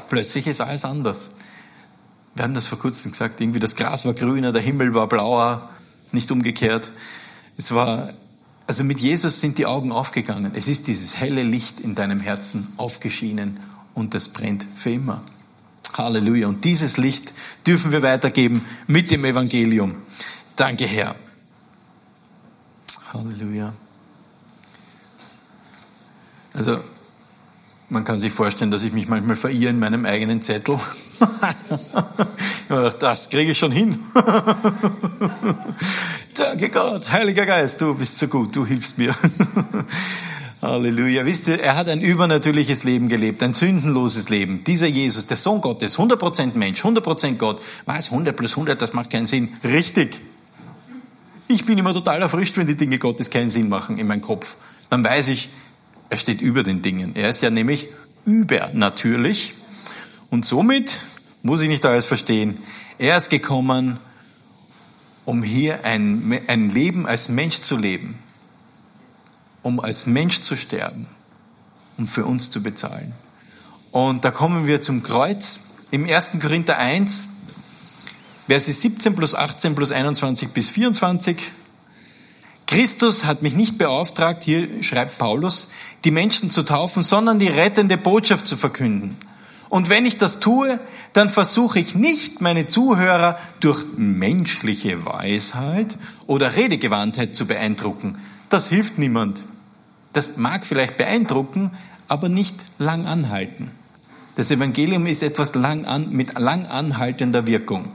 [0.10, 1.36] Plötzlich ist alles anders.
[2.36, 5.70] Wir haben das vor kurzem gesagt, irgendwie das Gras war grüner, der Himmel war blauer,
[6.12, 6.92] nicht umgekehrt.
[7.56, 8.10] Es war,
[8.70, 10.52] also mit Jesus sind die Augen aufgegangen.
[10.54, 13.60] Es ist dieses helle Licht in deinem Herzen aufgeschienen
[13.96, 15.24] und das brennt für immer.
[15.98, 16.48] Halleluja.
[16.48, 17.34] Und dieses Licht
[17.66, 19.96] dürfen wir weitergeben mit dem Evangelium.
[20.56, 21.16] Danke, Herr.
[23.12, 23.74] Halleluja.
[26.54, 26.80] Also,
[27.90, 30.78] man kann sich vorstellen, dass ich mich manchmal verirre in meinem eigenen Zettel.
[33.00, 33.98] das kriege ich schon hin.
[36.40, 39.14] Danke Gott, Heiliger Geist, du bist so gut, du hilfst mir.
[40.62, 41.26] Halleluja.
[41.26, 44.64] Wisst ihr, er hat ein übernatürliches Leben gelebt, ein sündenloses Leben.
[44.64, 47.62] Dieser Jesus, der Sohn Gottes, 100% Mensch, 100% Gott.
[47.86, 48.12] Was?
[48.12, 49.50] 100 plus 100, das macht keinen Sinn.
[49.66, 50.22] Richtig.
[51.50, 54.56] Ich bin immer total erfrischt, wenn die Dinge Gottes keinen Sinn machen in meinem Kopf.
[54.90, 55.50] Dann weiß ich,
[56.10, 57.18] er steht über den Dingen.
[57.18, 57.90] Er ist ja nämlich
[58.26, 59.56] übernatürlich.
[60.30, 61.00] Und somit
[61.44, 62.60] muss ich nicht alles verstehen.
[62.98, 64.00] Er ist gekommen,
[65.30, 68.18] um hier ein, ein Leben als Mensch zu leben
[69.62, 71.08] um als Mensch zu sterben,
[71.98, 73.14] um für uns zu bezahlen.
[73.92, 75.62] Und da kommen wir zum Kreuz
[75.92, 76.40] im 1.
[76.42, 77.30] Korinther 1,
[78.48, 81.38] Verse 17 plus 18 plus 21 bis 24.
[82.66, 85.70] Christus hat mich nicht beauftragt, hier schreibt Paulus,
[86.04, 89.18] die Menschen zu taufen, sondern die rettende Botschaft zu verkünden.
[89.70, 90.80] Und wenn ich das tue,
[91.14, 98.18] dann versuche ich nicht, meine Zuhörer durch menschliche Weisheit oder Redegewandtheit zu beeindrucken,
[98.50, 99.44] das hilft niemand.
[100.12, 101.72] Das mag vielleicht beeindrucken,
[102.08, 103.70] aber nicht lang anhalten.
[104.36, 107.92] Das Evangelium ist etwas lang an, mit lang anhaltender Wirkung.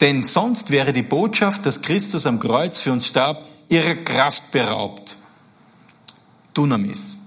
[0.00, 5.16] Denn sonst wäre die Botschaft, dass Christus am Kreuz für uns starb, ihrer Kraft beraubt.
[6.54, 7.18] Dunamis.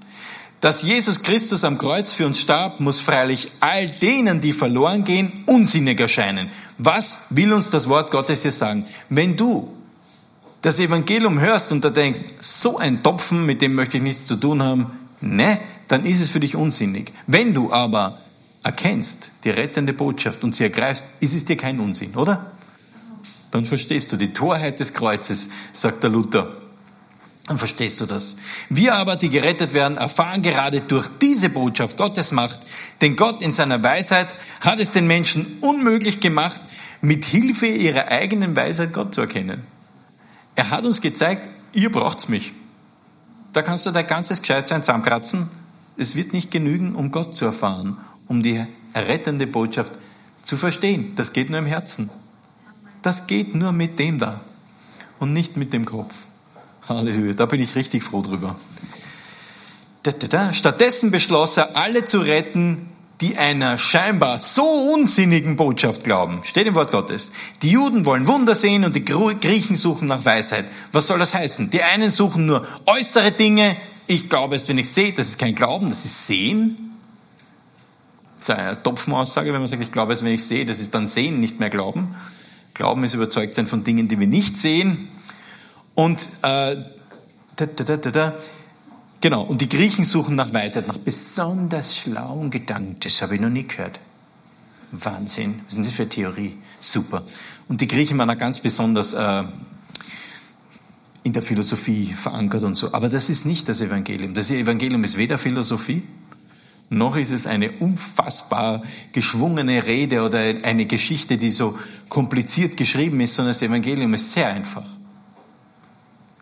[0.63, 5.43] Dass Jesus Christus am Kreuz für uns starb, muss freilich all denen, die verloren gehen,
[5.45, 6.49] unsinnig erscheinen.
[6.77, 8.85] Was will uns das Wort Gottes hier sagen?
[9.09, 9.75] Wenn du
[10.61, 14.37] das Evangelium hörst und da denkst, so ein Topfen, mit dem möchte ich nichts zu
[14.37, 14.85] tun haben,
[15.19, 17.11] ne, dann ist es für dich unsinnig.
[17.27, 18.19] Wenn du aber
[18.63, 22.53] erkennst die rettende Botschaft und sie ergreifst, ist es dir kein Unsinn, oder?
[23.51, 26.62] Dann verstehst du die Torheit des Kreuzes, sagt der Luther.
[27.45, 28.37] Dann verstehst du das.
[28.69, 32.59] Wir aber, die gerettet werden, erfahren gerade durch diese Botschaft Gottes Macht,
[33.01, 36.61] denn Gott in seiner Weisheit hat es den Menschen unmöglich gemacht,
[37.01, 39.63] mit Hilfe ihrer eigenen Weisheit Gott zu erkennen.
[40.55, 42.53] Er hat uns gezeigt, ihr braucht's mich.
[43.51, 45.49] Da kannst du dein ganzes Gescheitsein zusammenkratzen.
[45.97, 49.91] Es wird nicht genügen, um Gott zu erfahren, um die errettende Botschaft
[50.43, 51.13] zu verstehen.
[51.17, 52.09] Das geht nur im Herzen.
[53.01, 54.41] Das geht nur mit dem da
[55.19, 56.15] und nicht mit dem Kopf.
[56.87, 58.55] Halleluja, da bin ich richtig froh drüber.
[60.51, 62.89] Stattdessen beschloss er, alle zu retten,
[63.21, 66.41] die einer scheinbar so unsinnigen Botschaft glauben.
[66.43, 67.31] Steht im Wort Gottes.
[67.61, 70.65] Die Juden wollen Wunder sehen und die Griechen suchen nach Weisheit.
[70.91, 71.69] Was soll das heißen?
[71.69, 73.77] Die einen suchen nur äußere Dinge.
[74.07, 75.13] Ich glaube es, wenn ich sehe.
[75.13, 76.99] Das ist kein Glauben, das ist Sehen.
[78.35, 80.65] Das ist eine Topfenaussage, wenn man sagt, ich glaube es, wenn ich sehe.
[80.65, 82.15] Das ist dann Sehen, nicht mehr Glauben.
[82.73, 85.07] Glauben ist überzeugt sein von Dingen, die wir nicht sehen.
[85.95, 86.77] Und äh,
[87.55, 88.33] da, da, da,
[89.23, 92.97] Genau, und die Griechen suchen nach Weisheit, nach besonders schlauen Gedanken.
[92.99, 94.01] Das habe ich noch nie gehört.
[94.91, 96.57] Wahnsinn, was ist denn das für eine Theorie?
[96.79, 97.23] Super.
[97.69, 99.43] Und die Griechen waren auch ganz besonders äh,
[101.23, 102.93] in der Philosophie verankert und so.
[102.93, 104.33] Aber das ist nicht das Evangelium.
[104.33, 106.03] Das Evangelium ist weder Philosophie,
[106.89, 111.79] noch ist es eine unfassbar geschwungene Rede oder eine Geschichte, die so
[112.09, 114.83] kompliziert geschrieben ist, sondern das Evangelium ist sehr einfach.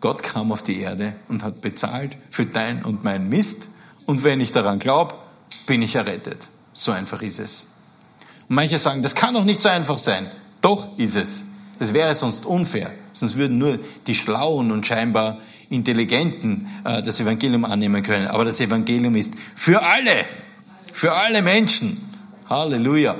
[0.02, 3.68] Gott kam auf die Erde und hat bezahlt für dein und mein Mist.
[4.04, 5.14] Und wenn ich daran glaube,
[5.66, 6.48] bin ich errettet.
[6.74, 7.76] So einfach ist es.
[8.48, 10.26] Und manche sagen, das kann doch nicht so einfach sein.
[10.60, 11.44] Doch ist es.
[11.78, 12.90] Das wäre sonst unfair.
[13.12, 15.38] Sonst würden nur die Schlauen und scheinbar
[15.70, 18.26] Intelligenten äh, das Evangelium annehmen können.
[18.26, 20.24] Aber das Evangelium ist für alle.
[20.92, 21.96] Für alle Menschen.
[22.50, 23.16] Halleluja.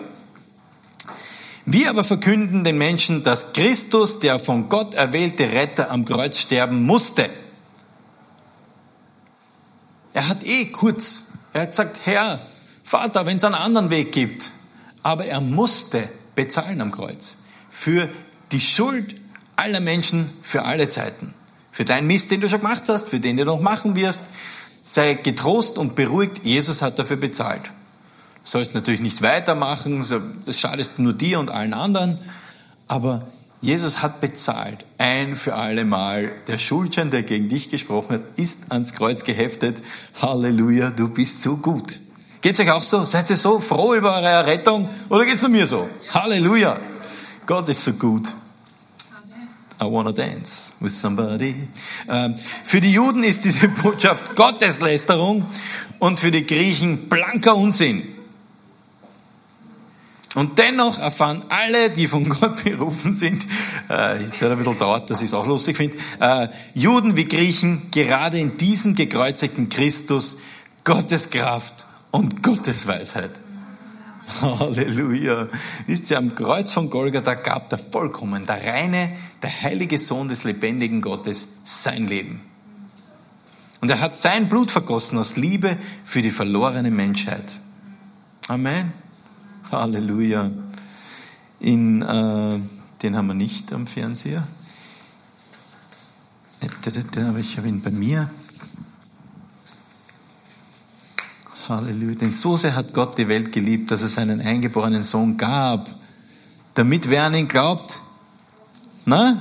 [1.64, 6.82] Wir aber verkünden den Menschen, dass Christus, der von Gott erwählte Retter, am Kreuz sterben
[6.82, 7.30] musste.
[10.12, 12.40] Er hat eh kurz, er hat gesagt, Herr,
[12.82, 14.52] Vater, wenn es einen anderen Weg gibt.
[15.04, 17.38] Aber er musste bezahlen am Kreuz.
[17.70, 18.08] Für
[18.50, 19.14] die Schuld
[19.56, 21.32] aller Menschen, für alle Zeiten.
[21.70, 24.24] Für deinen Mist, den du schon gemacht hast, für den du noch machen wirst.
[24.82, 27.70] Sei getrost und beruhigt, Jesus hat dafür bezahlt
[28.42, 30.04] sollst natürlich nicht weitermachen,
[30.46, 32.18] das schadet nur dir und allen anderen,
[32.88, 33.26] aber
[33.62, 36.32] Jesus hat bezahlt, ein für alle Mal.
[36.48, 39.80] Der Schuldschein, der gegen dich gesprochen hat, ist ans Kreuz geheftet.
[40.20, 42.00] Halleluja, du bist so gut.
[42.40, 43.04] Geht's euch auch so?
[43.04, 44.88] Seid ihr so froh über eure Errettung?
[45.08, 45.88] Oder geht's nur mir so?
[46.10, 46.80] Halleluja.
[47.46, 48.26] Gott ist so gut.
[49.80, 51.54] I wanna dance with somebody.
[52.08, 55.46] Ähm, für die Juden ist diese Botschaft Gotteslästerung
[56.00, 58.02] und für die Griechen blanker Unsinn.
[60.34, 63.46] Und dennoch erfahren alle, die von Gott berufen sind,
[63.90, 67.26] äh, es hat ein bisschen dauert, dass ich es auch lustig finde, äh, Juden wie
[67.26, 70.38] Griechen, gerade in diesem gekreuzigten Christus
[70.84, 73.30] Gottes Kraft und Gottes Weisheit.
[74.40, 75.48] Halleluja.
[75.86, 80.44] Wisst ihr, am Kreuz von Golgatha gab der vollkommen, der reine, der heilige Sohn des
[80.44, 82.40] lebendigen Gottes sein Leben.
[83.80, 87.44] Und er hat sein Blut vergossen aus Liebe für die verlorene Menschheit.
[88.48, 89.01] Amen.
[89.72, 90.50] Halleluja.
[91.60, 92.58] In, äh,
[93.02, 94.46] den haben wir nicht am Fernseher.
[97.16, 98.30] Aber ich habe ihn bei mir.
[101.68, 102.14] Halleluja.
[102.16, 105.88] Denn so sehr hat Gott die Welt geliebt, dass er seinen eingeborenen Sohn gab,
[106.74, 107.98] damit wer an ihn glaubt,
[109.04, 109.36] na?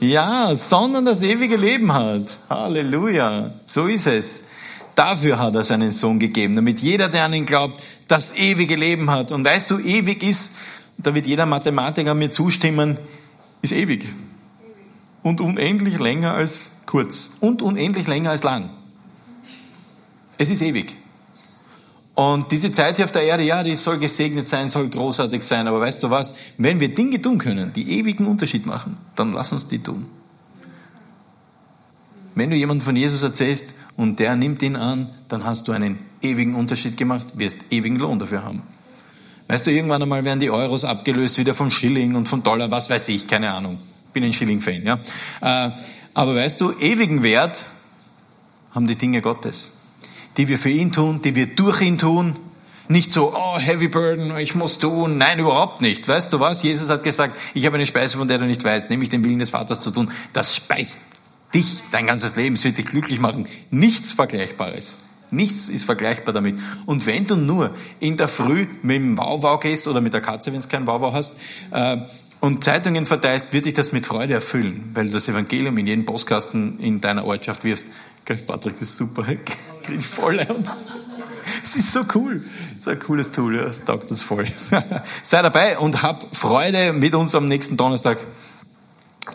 [0.00, 2.38] Ja, sondern das ewige Leben hat.
[2.50, 3.52] Halleluja.
[3.64, 4.42] So ist es.
[4.94, 9.10] Dafür hat er seinen Sohn gegeben, damit jeder, der an ihn glaubt, das ewige Leben
[9.10, 9.32] hat.
[9.32, 10.56] Und weißt du, ewig ist,
[10.98, 12.98] da wird jeder Mathematiker mir zustimmen,
[13.62, 14.06] ist ewig.
[15.22, 17.38] Und unendlich länger als kurz.
[17.40, 18.68] Und unendlich länger als lang.
[20.36, 20.94] Es ist ewig.
[22.14, 25.66] Und diese Zeit hier auf der Erde, ja, die soll gesegnet sein, soll großartig sein.
[25.66, 26.36] Aber weißt du was?
[26.58, 30.06] Wenn wir Dinge tun können, die ewigen Unterschied machen, dann lass uns die tun.
[32.36, 35.98] Wenn du jemandem von Jesus erzählst und der nimmt ihn an, dann hast du einen
[36.22, 38.62] ewigen Unterschied gemacht, wirst ewigen Lohn dafür haben.
[39.46, 42.88] Weißt du, irgendwann einmal werden die Euros abgelöst wieder von Schilling und von Dollar, was
[42.88, 43.78] weiß ich, keine Ahnung.
[44.12, 44.98] Bin ein Schilling-Fan, ja.
[45.40, 45.70] Äh,
[46.14, 47.66] aber weißt du, ewigen Wert
[48.74, 49.82] haben die Dinge Gottes,
[50.36, 52.36] die wir für ihn tun, die wir durch ihn tun.
[52.88, 55.16] Nicht so, oh, heavy burden, ich muss tun.
[55.18, 56.06] Nein, überhaupt nicht.
[56.06, 56.62] Weißt du was?
[56.62, 59.38] Jesus hat gesagt, ich habe eine Speise, von der du nicht weißt, nämlich den Willen
[59.38, 60.10] des Vaters zu tun.
[60.32, 61.00] Das speist
[61.54, 63.46] dich dein ganzes Leben, es wird dich glücklich machen.
[63.70, 64.96] Nichts Vergleichbares.
[65.30, 66.58] Nichts ist vergleichbar damit.
[66.86, 70.52] Und wenn du nur in der Früh mit dem Wauwau gehst oder mit der Katze,
[70.52, 71.38] wenn du keinen Wauwau hast,
[71.72, 71.98] äh,
[72.40, 76.04] und Zeitungen verteilst, wird dich das mit Freude erfüllen, weil du das Evangelium in jeden
[76.04, 77.88] Postkasten in deiner Ortschaft wirfst.
[78.26, 79.24] Patrick, das ist super.
[79.82, 80.70] Krieg voll und
[81.64, 82.44] es ist so cool.
[82.78, 83.62] Ist ein cooles Tool, ja.
[83.64, 84.44] das taugt uns voll.
[85.22, 88.18] Sei dabei und hab Freude mit uns am nächsten Donnerstag.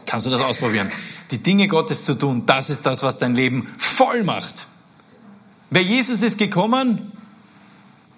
[0.06, 0.92] Kannst du das ausprobieren?
[1.32, 4.68] Die Dinge Gottes zu tun, das ist das, was dein Leben voll macht.
[5.70, 7.12] Wer Jesus ist gekommen,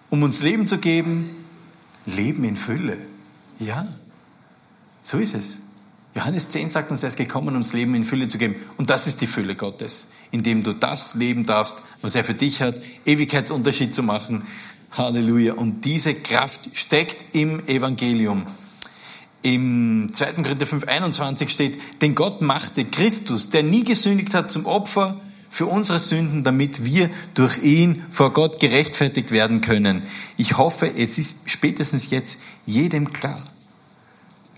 [0.09, 1.29] um uns Leben zu geben,
[2.05, 2.97] Leben in Fülle.
[3.59, 3.87] Ja,
[5.03, 5.59] so ist es.
[6.13, 8.55] Johannes 10 sagt uns, er ist gekommen, uns Leben in Fülle zu geben.
[8.77, 12.61] Und das ist die Fülle Gottes, indem du das leben darfst, was er für dich
[12.61, 14.43] hat, Ewigkeitsunterschied zu machen.
[14.91, 15.53] Halleluja.
[15.53, 18.45] Und diese Kraft steckt im Evangelium.
[19.43, 20.33] Im 2.
[20.43, 25.65] Korinther 5, 21 steht, denn Gott machte Christus, der nie gesündigt hat, zum Opfer für
[25.65, 30.03] unsere Sünden, damit wir durch ihn vor Gott gerechtfertigt werden können.
[30.37, 33.41] Ich hoffe, es ist spätestens jetzt jedem klar,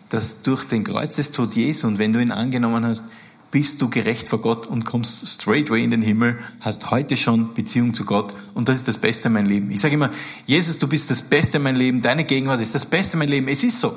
[0.09, 3.05] dass durch den Kreuzestod Jesu und wenn du ihn angenommen hast,
[3.49, 7.93] bist du gerecht vor Gott und kommst straightway in den Himmel, hast heute schon Beziehung
[7.93, 9.71] zu Gott und das ist das Beste in meinem Leben.
[9.71, 10.11] Ich sage immer,
[10.45, 13.29] Jesus, du bist das Beste in meinem Leben, deine Gegenwart ist das Beste in meinem
[13.29, 13.47] Leben.
[13.47, 13.93] Es ist so.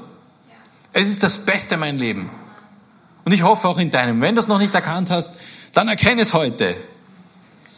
[0.98, 2.30] Es ist das Beste in meinem Leben.
[3.26, 4.22] Und ich hoffe auch in deinem.
[4.22, 5.32] Wenn du es noch nicht erkannt hast,
[5.74, 6.74] dann erkenne es heute.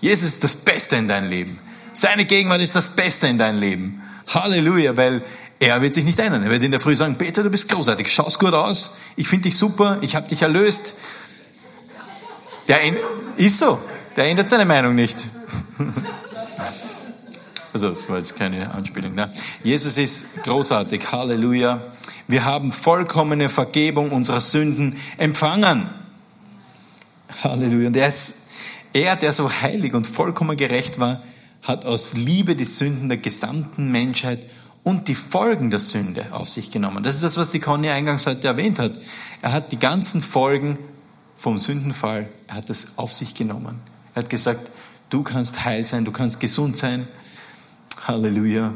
[0.00, 1.58] Jesus ist das Beste in deinem Leben.
[1.92, 4.00] Seine Gegenwart ist das Beste in deinem Leben.
[4.28, 5.24] Halleluja, weil
[5.58, 6.44] er wird sich nicht ändern.
[6.44, 9.48] Er wird in der Früh sagen, Peter, du bist großartig, schaust gut aus, ich finde
[9.48, 10.94] dich super, ich habe dich erlöst.
[12.68, 12.78] Der
[13.36, 13.80] ist so,
[14.14, 15.18] der ändert seine Meinung nicht.
[17.78, 19.14] Also, das war jetzt keine Anspielung.
[19.14, 19.30] Ne?
[19.62, 21.80] Jesus ist großartig, Halleluja.
[22.26, 25.88] Wir haben vollkommene Vergebung unserer Sünden empfangen.
[27.44, 27.86] Halleluja.
[27.86, 28.48] Und er, ist,
[28.92, 31.22] er, der so heilig und vollkommen gerecht war,
[31.62, 34.40] hat aus Liebe die Sünden der gesamten Menschheit
[34.82, 37.04] und die Folgen der Sünde auf sich genommen.
[37.04, 38.98] Das ist das, was die Conny eingangs heute erwähnt hat.
[39.40, 40.80] Er hat die ganzen Folgen
[41.36, 43.78] vom Sündenfall, er hat das auf sich genommen.
[44.16, 44.68] Er hat gesagt,
[45.10, 47.06] du kannst heil sein, du kannst gesund sein.
[48.08, 48.72] Halleluja.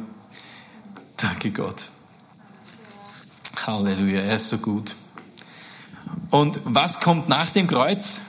[1.17, 1.89] Danke Gott.
[3.67, 4.95] Halleluja, er ist so gut.
[6.31, 8.21] Und was kommt nach dem Kreuz?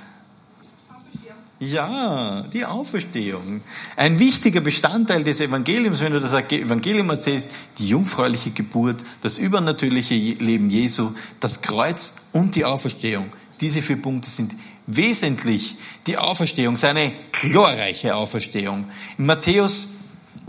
[1.60, 3.60] Ja, die Auferstehung.
[3.98, 10.16] Ein wichtiger Bestandteil des Evangeliums, wenn du das Evangelium erzählst, die jungfräuliche Geburt, das übernatürliche
[10.16, 13.30] Leben Jesu, das Kreuz und die Auferstehung.
[13.60, 14.56] Diese vier Punkte sind
[14.88, 15.76] wesentlich.
[16.08, 18.86] Die Auferstehung, seine glorreiche Auferstehung.
[19.18, 20.03] In Matthäus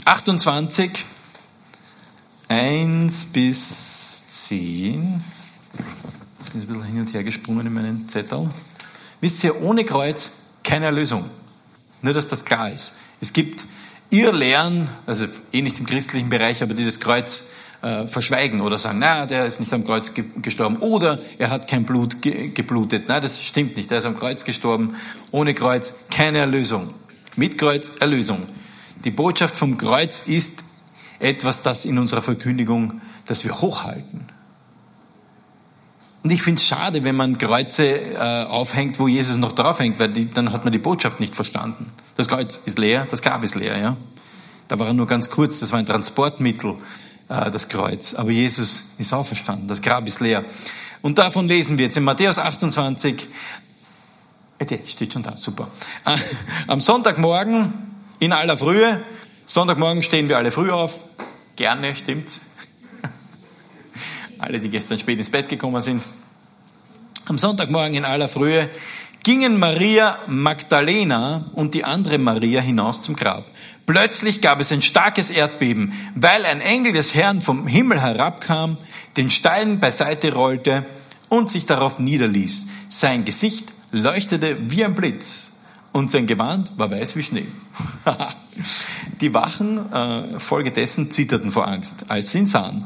[0.05, 0.91] 28,
[2.49, 5.25] 1 bis 10.
[5.73, 8.51] Ich bin ein bisschen hin und her gesprungen in meinen Zettel.
[9.23, 11.25] Wisst ihr, ohne Kreuz keine Erlösung.
[12.03, 12.97] Nur, dass das klar ist.
[13.23, 13.65] Es gibt
[14.11, 18.99] Irrlehren, also eh nicht im christlichen Bereich, aber die das Kreuz äh, verschweigen oder sagen,
[18.99, 23.09] na, der ist nicht am Kreuz ge gestorben oder er hat kein Blut ge geblutet.
[23.09, 23.91] Nein, das stimmt nicht.
[23.91, 24.97] Er ist am Kreuz gestorben.
[25.31, 26.93] Ohne Kreuz keine Erlösung.
[27.37, 28.47] Mit Kreuz Erlösung.
[29.05, 30.65] Die Botschaft vom Kreuz ist
[31.19, 34.29] etwas, das in unserer Verkündigung, das wir hochhalten.
[36.23, 40.09] Und ich finde es schade, wenn man Kreuze äh, aufhängt, wo Jesus noch draufhängt, weil
[40.09, 41.93] die, dann hat man die Botschaft nicht verstanden.
[42.17, 43.97] Das Kreuz ist leer, das Grab ist leer, ja.
[44.69, 46.77] Da war er nur ganz kurz, das war ein Transportmittel,
[47.29, 48.15] äh, das Kreuz.
[48.15, 50.47] Aber Jesus ist auferstanden, das Grab ist leer.
[51.03, 53.29] Und davon lesen wir jetzt in Matthäus 28,
[54.61, 55.69] äh, der steht schon da, super.
[56.07, 56.17] Äh,
[56.69, 59.01] am Sonntagmorgen in aller Frühe,
[59.47, 60.99] Sonntagmorgen stehen wir alle früh auf,
[61.57, 62.53] gerne, stimmt's?
[64.39, 66.03] alle, die gestern spät ins Bett gekommen sind.
[67.27, 68.69] Am Sonntagmorgen in aller Frühe
[69.23, 73.51] gingen Maria Magdalena und die andere Maria hinaus zum Grab.
[73.87, 78.77] Plötzlich gab es ein starkes Erdbeben, weil ein Engel des Herrn vom Himmel herabkam,
[79.17, 80.85] den Stein beiseite rollte
[81.31, 82.67] und sich darauf niederließ.
[82.91, 85.54] Sein Gesicht leuchtete wie ein Blitz
[85.95, 87.47] und sein Gewand war weiß wie Schnee.
[89.21, 92.85] die Wachen äh, folgedessen zitterten vor Angst, als sie ihn sahen.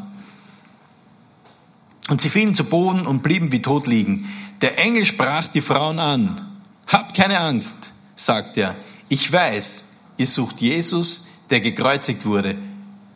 [2.10, 4.28] Und sie fielen zu Boden und blieben wie tot liegen.
[4.60, 6.38] Der Engel sprach die Frauen an.
[6.86, 8.76] Habt keine Angst, sagt er.
[9.08, 9.86] Ich weiß,
[10.18, 12.56] ihr sucht Jesus, der gekreuzigt wurde.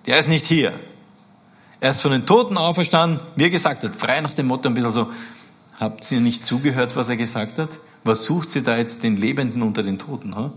[0.06, 0.72] Der ist nicht hier.
[1.80, 3.94] Er ist von den Toten auferstanden, wie er gesagt hat.
[3.94, 5.10] Frei nach dem Motto ein bisschen so,
[5.78, 7.78] habt ihr nicht zugehört, was er gesagt hat?
[8.04, 10.36] Was sucht sie da jetzt den Lebenden unter den Toten?
[10.36, 10.50] Huh?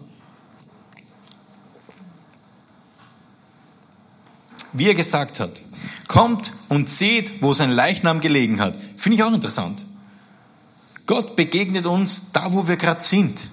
[4.73, 5.61] Wie er gesagt hat.
[6.07, 8.77] Kommt und seht, wo sein Leichnam gelegen hat.
[8.97, 9.85] Finde ich auch interessant.
[11.07, 13.49] Gott begegnet uns da, wo wir gerade sind.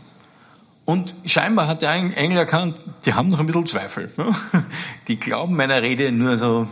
[0.85, 4.11] Und scheinbar hat der Engel erkannt, die haben noch ein bisschen Zweifel.
[5.09, 6.67] Die glauben meiner Rede nur so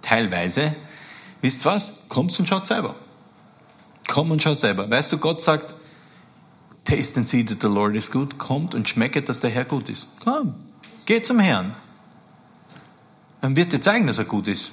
[0.00, 0.74] teilweise.
[1.40, 2.08] Wisst was?
[2.08, 2.94] Kommt und schaut selber.
[4.06, 4.88] Komm und schau selber.
[4.88, 5.74] Weißt du, Gott sagt,
[6.86, 8.38] taste and see that the Lord is good.
[8.38, 10.08] Kommt und schmeckt, dass der Herr gut ist.
[10.24, 10.54] Komm,
[11.04, 11.74] geh zum Herrn.
[13.42, 14.72] Dann wird dir zeigen, dass er gut ist.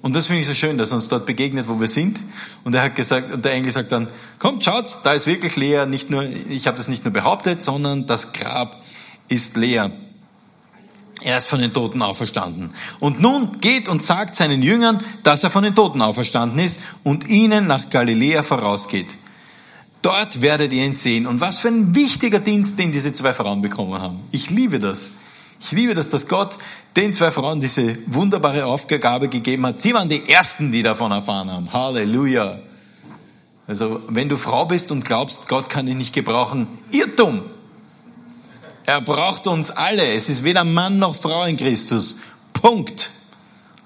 [0.00, 2.20] Und das finde ich so schön, dass er uns dort begegnet, wo wir sind.
[2.62, 5.86] Und er hat gesagt, und der Engel sagt dann, kommt, schaut's, da ist wirklich leer.
[5.86, 8.80] Nicht nur, ich habe das nicht nur behauptet, sondern das Grab
[9.28, 9.90] ist leer.
[11.20, 12.70] Er ist von den Toten auferstanden.
[13.00, 17.26] Und nun geht und sagt seinen Jüngern, dass er von den Toten auferstanden ist und
[17.26, 19.08] ihnen nach Galiläa vorausgeht.
[20.02, 21.26] Dort werdet ihr ihn sehen.
[21.26, 24.20] Und was für ein wichtiger Dienst, den diese zwei Frauen bekommen haben.
[24.30, 25.12] Ich liebe das.
[25.60, 26.56] Ich liebe das, dass Gott
[26.96, 29.80] den zwei Frauen diese wunderbare Aufgabe gegeben hat.
[29.80, 31.72] Sie waren die Ersten, die davon erfahren haben.
[31.72, 32.60] Halleluja.
[33.66, 37.42] Also, wenn du Frau bist und glaubst, Gott kann dich nicht gebrauchen, Irrtum.
[38.86, 40.12] Er braucht uns alle.
[40.12, 42.18] Es ist weder Mann noch Frau in Christus.
[42.54, 43.10] Punkt.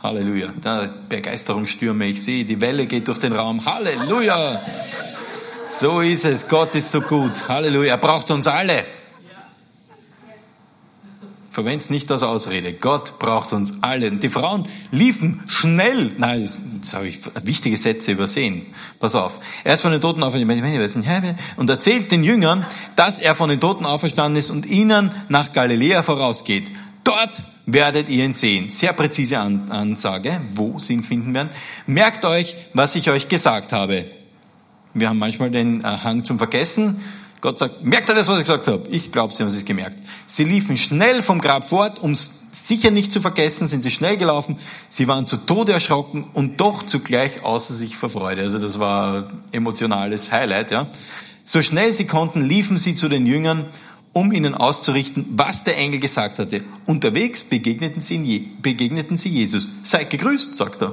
[0.03, 0.51] Halleluja.
[0.61, 2.07] Da Begeisterungsstürme.
[2.07, 3.65] Ich sehe, die Welle geht durch den Raum.
[3.65, 4.63] Halleluja.
[5.75, 6.49] So ist es.
[6.49, 7.49] Gott ist so gut.
[7.49, 7.95] Halleluja.
[7.95, 8.85] Er braucht uns alle.
[11.51, 12.75] Verwend's nicht als Ausrede.
[12.75, 14.09] Gott braucht uns alle.
[14.11, 16.13] Und die Frauen liefen schnell.
[16.19, 16.41] Nein,
[16.77, 18.67] jetzt habe ich wichtige Sätze übersehen.
[19.01, 19.39] Pass auf.
[19.65, 22.67] Er ist von den Toten auferstanden und erzählt den Jüngern,
[22.97, 26.71] dass er von den Toten auferstanden ist und ihnen nach Galiläa vorausgeht.
[27.05, 28.69] Dort werdet ihr ihn sehen.
[28.69, 31.51] Sehr präzise Ansage, wo sie ihn finden werden.
[31.87, 34.07] Merkt euch, was ich euch gesagt habe.
[34.95, 37.01] Wir haben manchmal den Hang zum Vergessen.
[37.41, 38.89] Gott sagt, merkt ihr das, was ich gesagt habe?
[38.91, 39.99] Ich glaube, sie haben es gemerkt.
[40.27, 44.17] Sie liefen schnell vom Grab fort, um es sicher nicht zu vergessen, sind sie schnell
[44.17, 44.57] gelaufen.
[44.89, 48.43] Sie waren zu Tode erschrocken und doch zugleich außer sich vor Freude.
[48.43, 50.87] Also das war emotionales Highlight, ja.
[51.43, 53.65] So schnell sie konnten, liefen sie zu den Jüngern,
[54.13, 56.63] um ihnen auszurichten, was der Engel gesagt hatte.
[56.87, 59.71] Unterwegs begegneten sie, begegneten sie Jesus.
[59.83, 60.93] Seid gegrüßt, sagt er.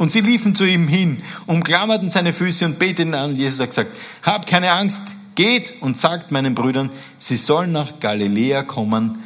[0.00, 3.32] Und sie liefen zu ihm hin, umklammerten seine Füße und beteten an.
[3.32, 3.90] Und Jesus hat gesagt,
[4.22, 6.88] habt keine Angst, Geht und sagt meinen Brüdern,
[7.18, 9.22] sie sollen nach Galiläa kommen,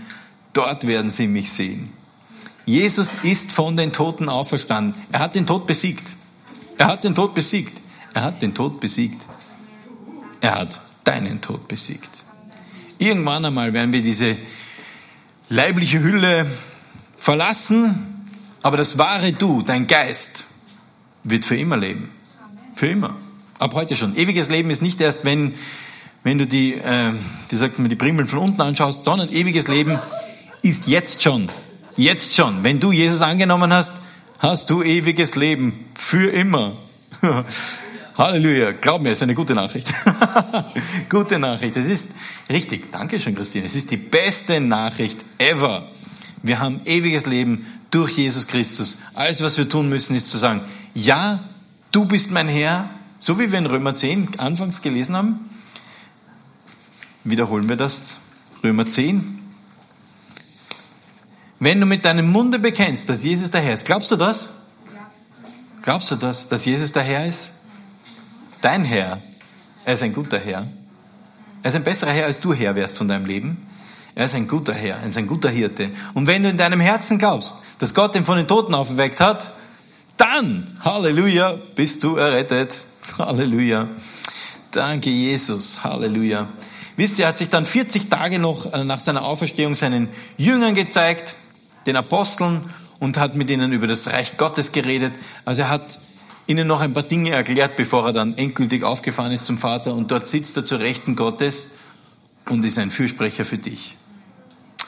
[0.52, 1.92] dort werden sie mich sehen.
[2.66, 5.00] Jesus ist von den Toten auferstanden.
[5.12, 6.08] Er hat den Tod besiegt.
[6.76, 7.80] Er hat den Tod besiegt.
[8.12, 9.22] Er hat den Tod besiegt.
[10.40, 12.24] Er hat deinen Tod besiegt.
[12.98, 14.36] Irgendwann einmal werden wir diese
[15.48, 16.50] leibliche Hülle
[17.16, 18.26] verlassen,
[18.60, 20.46] aber das wahre Du, dein Geist,
[21.24, 22.10] wird für immer leben.
[22.74, 23.16] Für immer.
[23.58, 24.16] Ab heute schon.
[24.16, 25.54] Ewiges Leben ist nicht erst, wenn
[26.24, 27.12] wenn du die, äh,
[27.50, 29.98] wie sagt man, die Primeln von unten anschaust, sondern ewiges Leben
[30.62, 31.50] ist jetzt schon.
[31.96, 32.64] Jetzt schon.
[32.64, 33.92] Wenn du Jesus angenommen hast,
[34.38, 35.84] hast du ewiges Leben.
[35.94, 36.76] Für immer.
[38.16, 38.72] Halleluja.
[38.72, 39.92] Glaub mir, es ist eine gute Nachricht.
[41.10, 41.76] gute Nachricht.
[41.76, 42.10] Es ist
[42.48, 42.90] richtig.
[42.90, 43.66] Dankeschön, Christine.
[43.66, 45.88] Es ist die beste Nachricht ever.
[46.42, 48.98] Wir haben ewiges Leben durch Jesus Christus.
[49.14, 50.62] Alles, was wir tun müssen, ist zu sagen,
[50.94, 51.40] ja,
[51.90, 52.88] du bist mein Herr,
[53.18, 55.50] so wie wir in Römer 10 anfangs gelesen haben.
[57.24, 58.16] Wiederholen wir das.
[58.62, 59.40] Römer 10.
[61.58, 64.50] Wenn du mit deinem Munde bekennst, dass Jesus der Herr ist, glaubst du das?
[65.82, 67.52] Glaubst du das, dass Jesus der Herr ist?
[68.60, 69.20] Dein Herr.
[69.84, 70.66] Er ist ein guter Herr.
[71.62, 73.66] Er ist ein besserer Herr, als du Herr wärst von deinem Leben.
[74.14, 75.90] Er ist ein guter Herr, er ist ein guter Hirte.
[76.12, 79.52] Und wenn du in deinem Herzen glaubst, dass Gott ihn von den Toten aufgeweckt hat,
[80.16, 82.78] dann, Halleluja, bist du errettet.
[83.18, 83.88] Halleluja.
[84.70, 85.84] Danke, Jesus.
[85.84, 86.48] Halleluja.
[86.96, 90.74] Wisst ihr, er hat sich dann 40 Tage noch äh, nach seiner Auferstehung seinen Jüngern
[90.74, 91.34] gezeigt,
[91.86, 92.60] den Aposteln,
[93.00, 95.12] und hat mit ihnen über das Reich Gottes geredet.
[95.44, 95.98] Also er hat
[96.46, 99.94] ihnen noch ein paar Dinge erklärt, bevor er dann endgültig aufgefahren ist zum Vater.
[99.94, 101.72] Und dort sitzt er zur Rechten Gottes
[102.48, 103.96] und ist ein Fürsprecher für dich.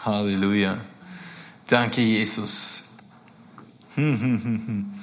[0.04, 0.78] Halleluja.
[1.66, 2.84] Danke, Jesus.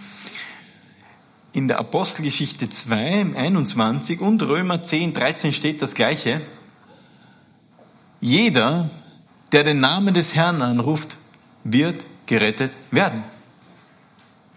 [1.53, 6.41] In der Apostelgeschichte 2, 21 und Römer 10, 13 steht das Gleiche.
[8.19, 8.89] Jeder,
[9.51, 11.17] der den Namen des Herrn anruft,
[11.63, 13.23] wird gerettet werden.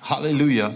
[0.04, 0.74] Halleluja.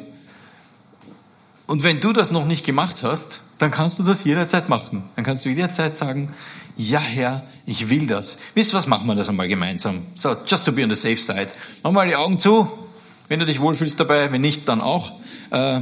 [1.66, 5.04] Und wenn du das noch nicht gemacht hast, dann kannst du das jederzeit machen.
[5.16, 6.34] Dann kannst du jederzeit sagen,
[6.76, 8.38] ja Herr, ich will das.
[8.54, 10.02] Wisst ihr was, machen wir das einmal gemeinsam.
[10.16, 11.48] So, just to be on the safe side.
[11.82, 12.70] Mach mal die Augen zu,
[13.28, 15.12] wenn du dich wohlfühlst dabei, wenn nicht, dann auch.
[15.50, 15.80] Äh,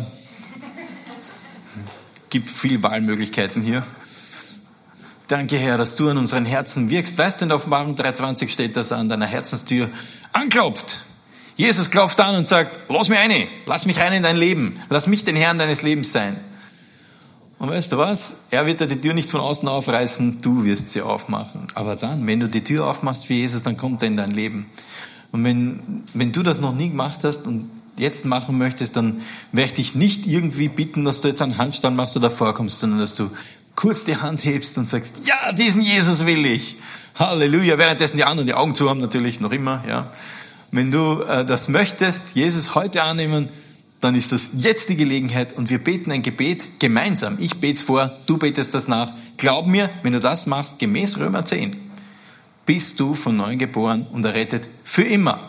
[2.30, 3.84] gibt viel Wahlmöglichkeiten hier.
[5.28, 7.18] Danke, Herr, dass du an unseren Herzen wirkst.
[7.18, 9.90] Weißt du, in der Offenbarung 3,20 steht, dass er an deiner Herzenstür
[10.32, 11.02] anklopft.
[11.56, 15.06] Jesus klopft an und sagt, lass mich rein, lass mich rein in dein Leben, lass
[15.06, 16.36] mich den Herrn deines Lebens sein.
[17.58, 18.44] Und weißt du was?
[18.50, 21.66] Er wird dir die Tür nicht von außen aufreißen, du wirst sie aufmachen.
[21.74, 24.66] Aber dann, wenn du die Tür aufmachst für Jesus, dann kommt er in dein Leben.
[25.32, 27.68] Und wenn, wenn du das noch nie gemacht hast und
[27.98, 29.20] jetzt machen möchtest, dann
[29.52, 33.00] werde ich dich nicht irgendwie bitten, dass du jetzt einen Handstand machst oder vorkommst, sondern
[33.00, 33.30] dass du
[33.74, 36.76] kurz die Hand hebst und sagst, ja, diesen Jesus will ich.
[37.18, 37.78] Halleluja.
[37.78, 40.10] Währenddessen die anderen die Augen zu haben, natürlich noch immer, ja.
[40.70, 43.48] Wenn du äh, das möchtest, Jesus heute annehmen,
[44.00, 47.36] dann ist das jetzt die Gelegenheit und wir beten ein Gebet gemeinsam.
[47.40, 49.12] Ich bete vor, du betest das nach.
[49.38, 51.76] Glaub mir, wenn du das machst, gemäß Römer 10,
[52.66, 55.40] bist du von neuem geboren und errettet für immer.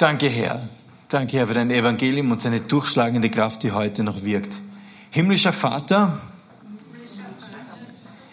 [0.00, 0.66] Danke, Herr.
[1.08, 4.54] Danke, Herr, für dein Evangelium und seine durchschlagende Kraft, die heute noch wirkt.
[5.10, 6.18] Himmlischer Vater,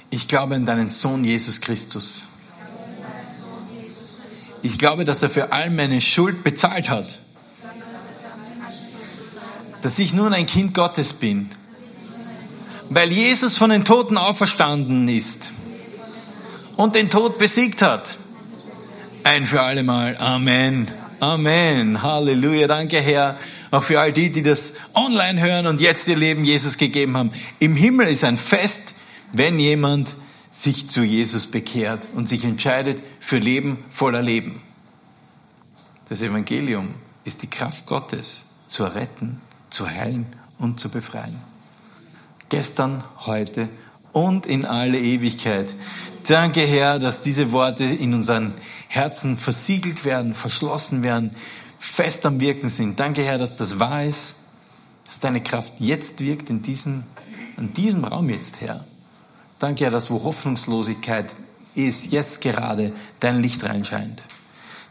[0.10, 2.24] ich glaube an deinen Sohn Jesus Christus.
[4.64, 7.20] Ich glaube, dass er für all meine Schuld bezahlt hat.
[9.82, 11.50] Dass ich nun ein Kind Gottes bin.
[12.90, 15.52] Weil Jesus von den Toten auferstanden ist
[16.78, 18.18] und den Tod besiegt hat.
[19.26, 20.16] Ein für alle Mal.
[20.18, 20.88] Amen.
[21.20, 22.04] Amen.
[22.04, 22.68] Halleluja.
[22.68, 23.38] Danke, Herr.
[23.72, 27.32] Auch für all die, die das online hören und jetzt ihr Leben Jesus gegeben haben.
[27.58, 28.94] Im Himmel ist ein Fest,
[29.34, 30.16] wenn jemand
[30.52, 34.62] sich zu Jesus bekehrt und sich entscheidet für Leben voller Leben.
[36.08, 36.94] Das Evangelium
[37.24, 39.42] ist die Kraft Gottes zu retten,
[39.72, 40.28] zu heilen
[40.60, 41.42] und zu befreien.
[42.50, 43.70] Gestern, heute
[44.14, 45.76] und in alle Ewigkeit.
[46.28, 48.54] Danke, Herr, dass diese Worte in unseren
[48.88, 51.32] Herzen versiegelt werden, verschlossen werden,
[51.78, 53.00] fest am Wirken sind.
[53.00, 54.36] Danke, Herr, dass das wahr ist,
[55.06, 57.04] dass deine Kraft jetzt wirkt in diesem,
[57.58, 58.86] in diesem Raum jetzt, Herr.
[59.60, 61.32] Danke, Herr, dass wo Hoffnungslosigkeit
[61.76, 64.24] ist, jetzt gerade dein Licht reinscheint.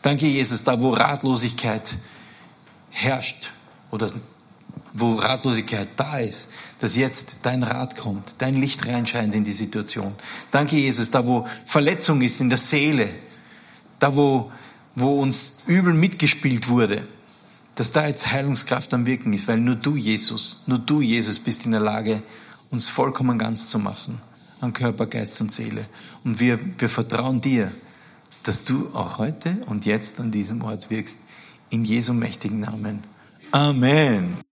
[0.03, 1.97] Danke, Jesus, da wo Ratlosigkeit
[2.91, 3.51] herrscht
[3.91, 4.11] oder
[4.93, 10.15] wo Ratlosigkeit da ist, dass jetzt dein Rat kommt, dein Licht reinscheint in die Situation.
[10.51, 13.11] Danke, Jesus, da wo Verletzung ist in der Seele,
[13.99, 14.51] da wo,
[14.95, 17.07] wo uns übel mitgespielt wurde,
[17.77, 21.67] dass da jetzt Heilungskraft am Wirken ist, weil nur du, Jesus, nur du, Jesus, bist
[21.67, 22.23] in der Lage,
[22.71, 24.21] uns vollkommen ganz zu machen
[24.61, 25.85] an Körper, Geist und Seele.
[26.25, 27.71] Und wir, wir vertrauen dir,
[28.43, 31.21] dass du auch heute und jetzt an diesem Ort wirkst.
[31.69, 33.03] In Jesu mächtigen Namen.
[33.51, 34.46] Amen.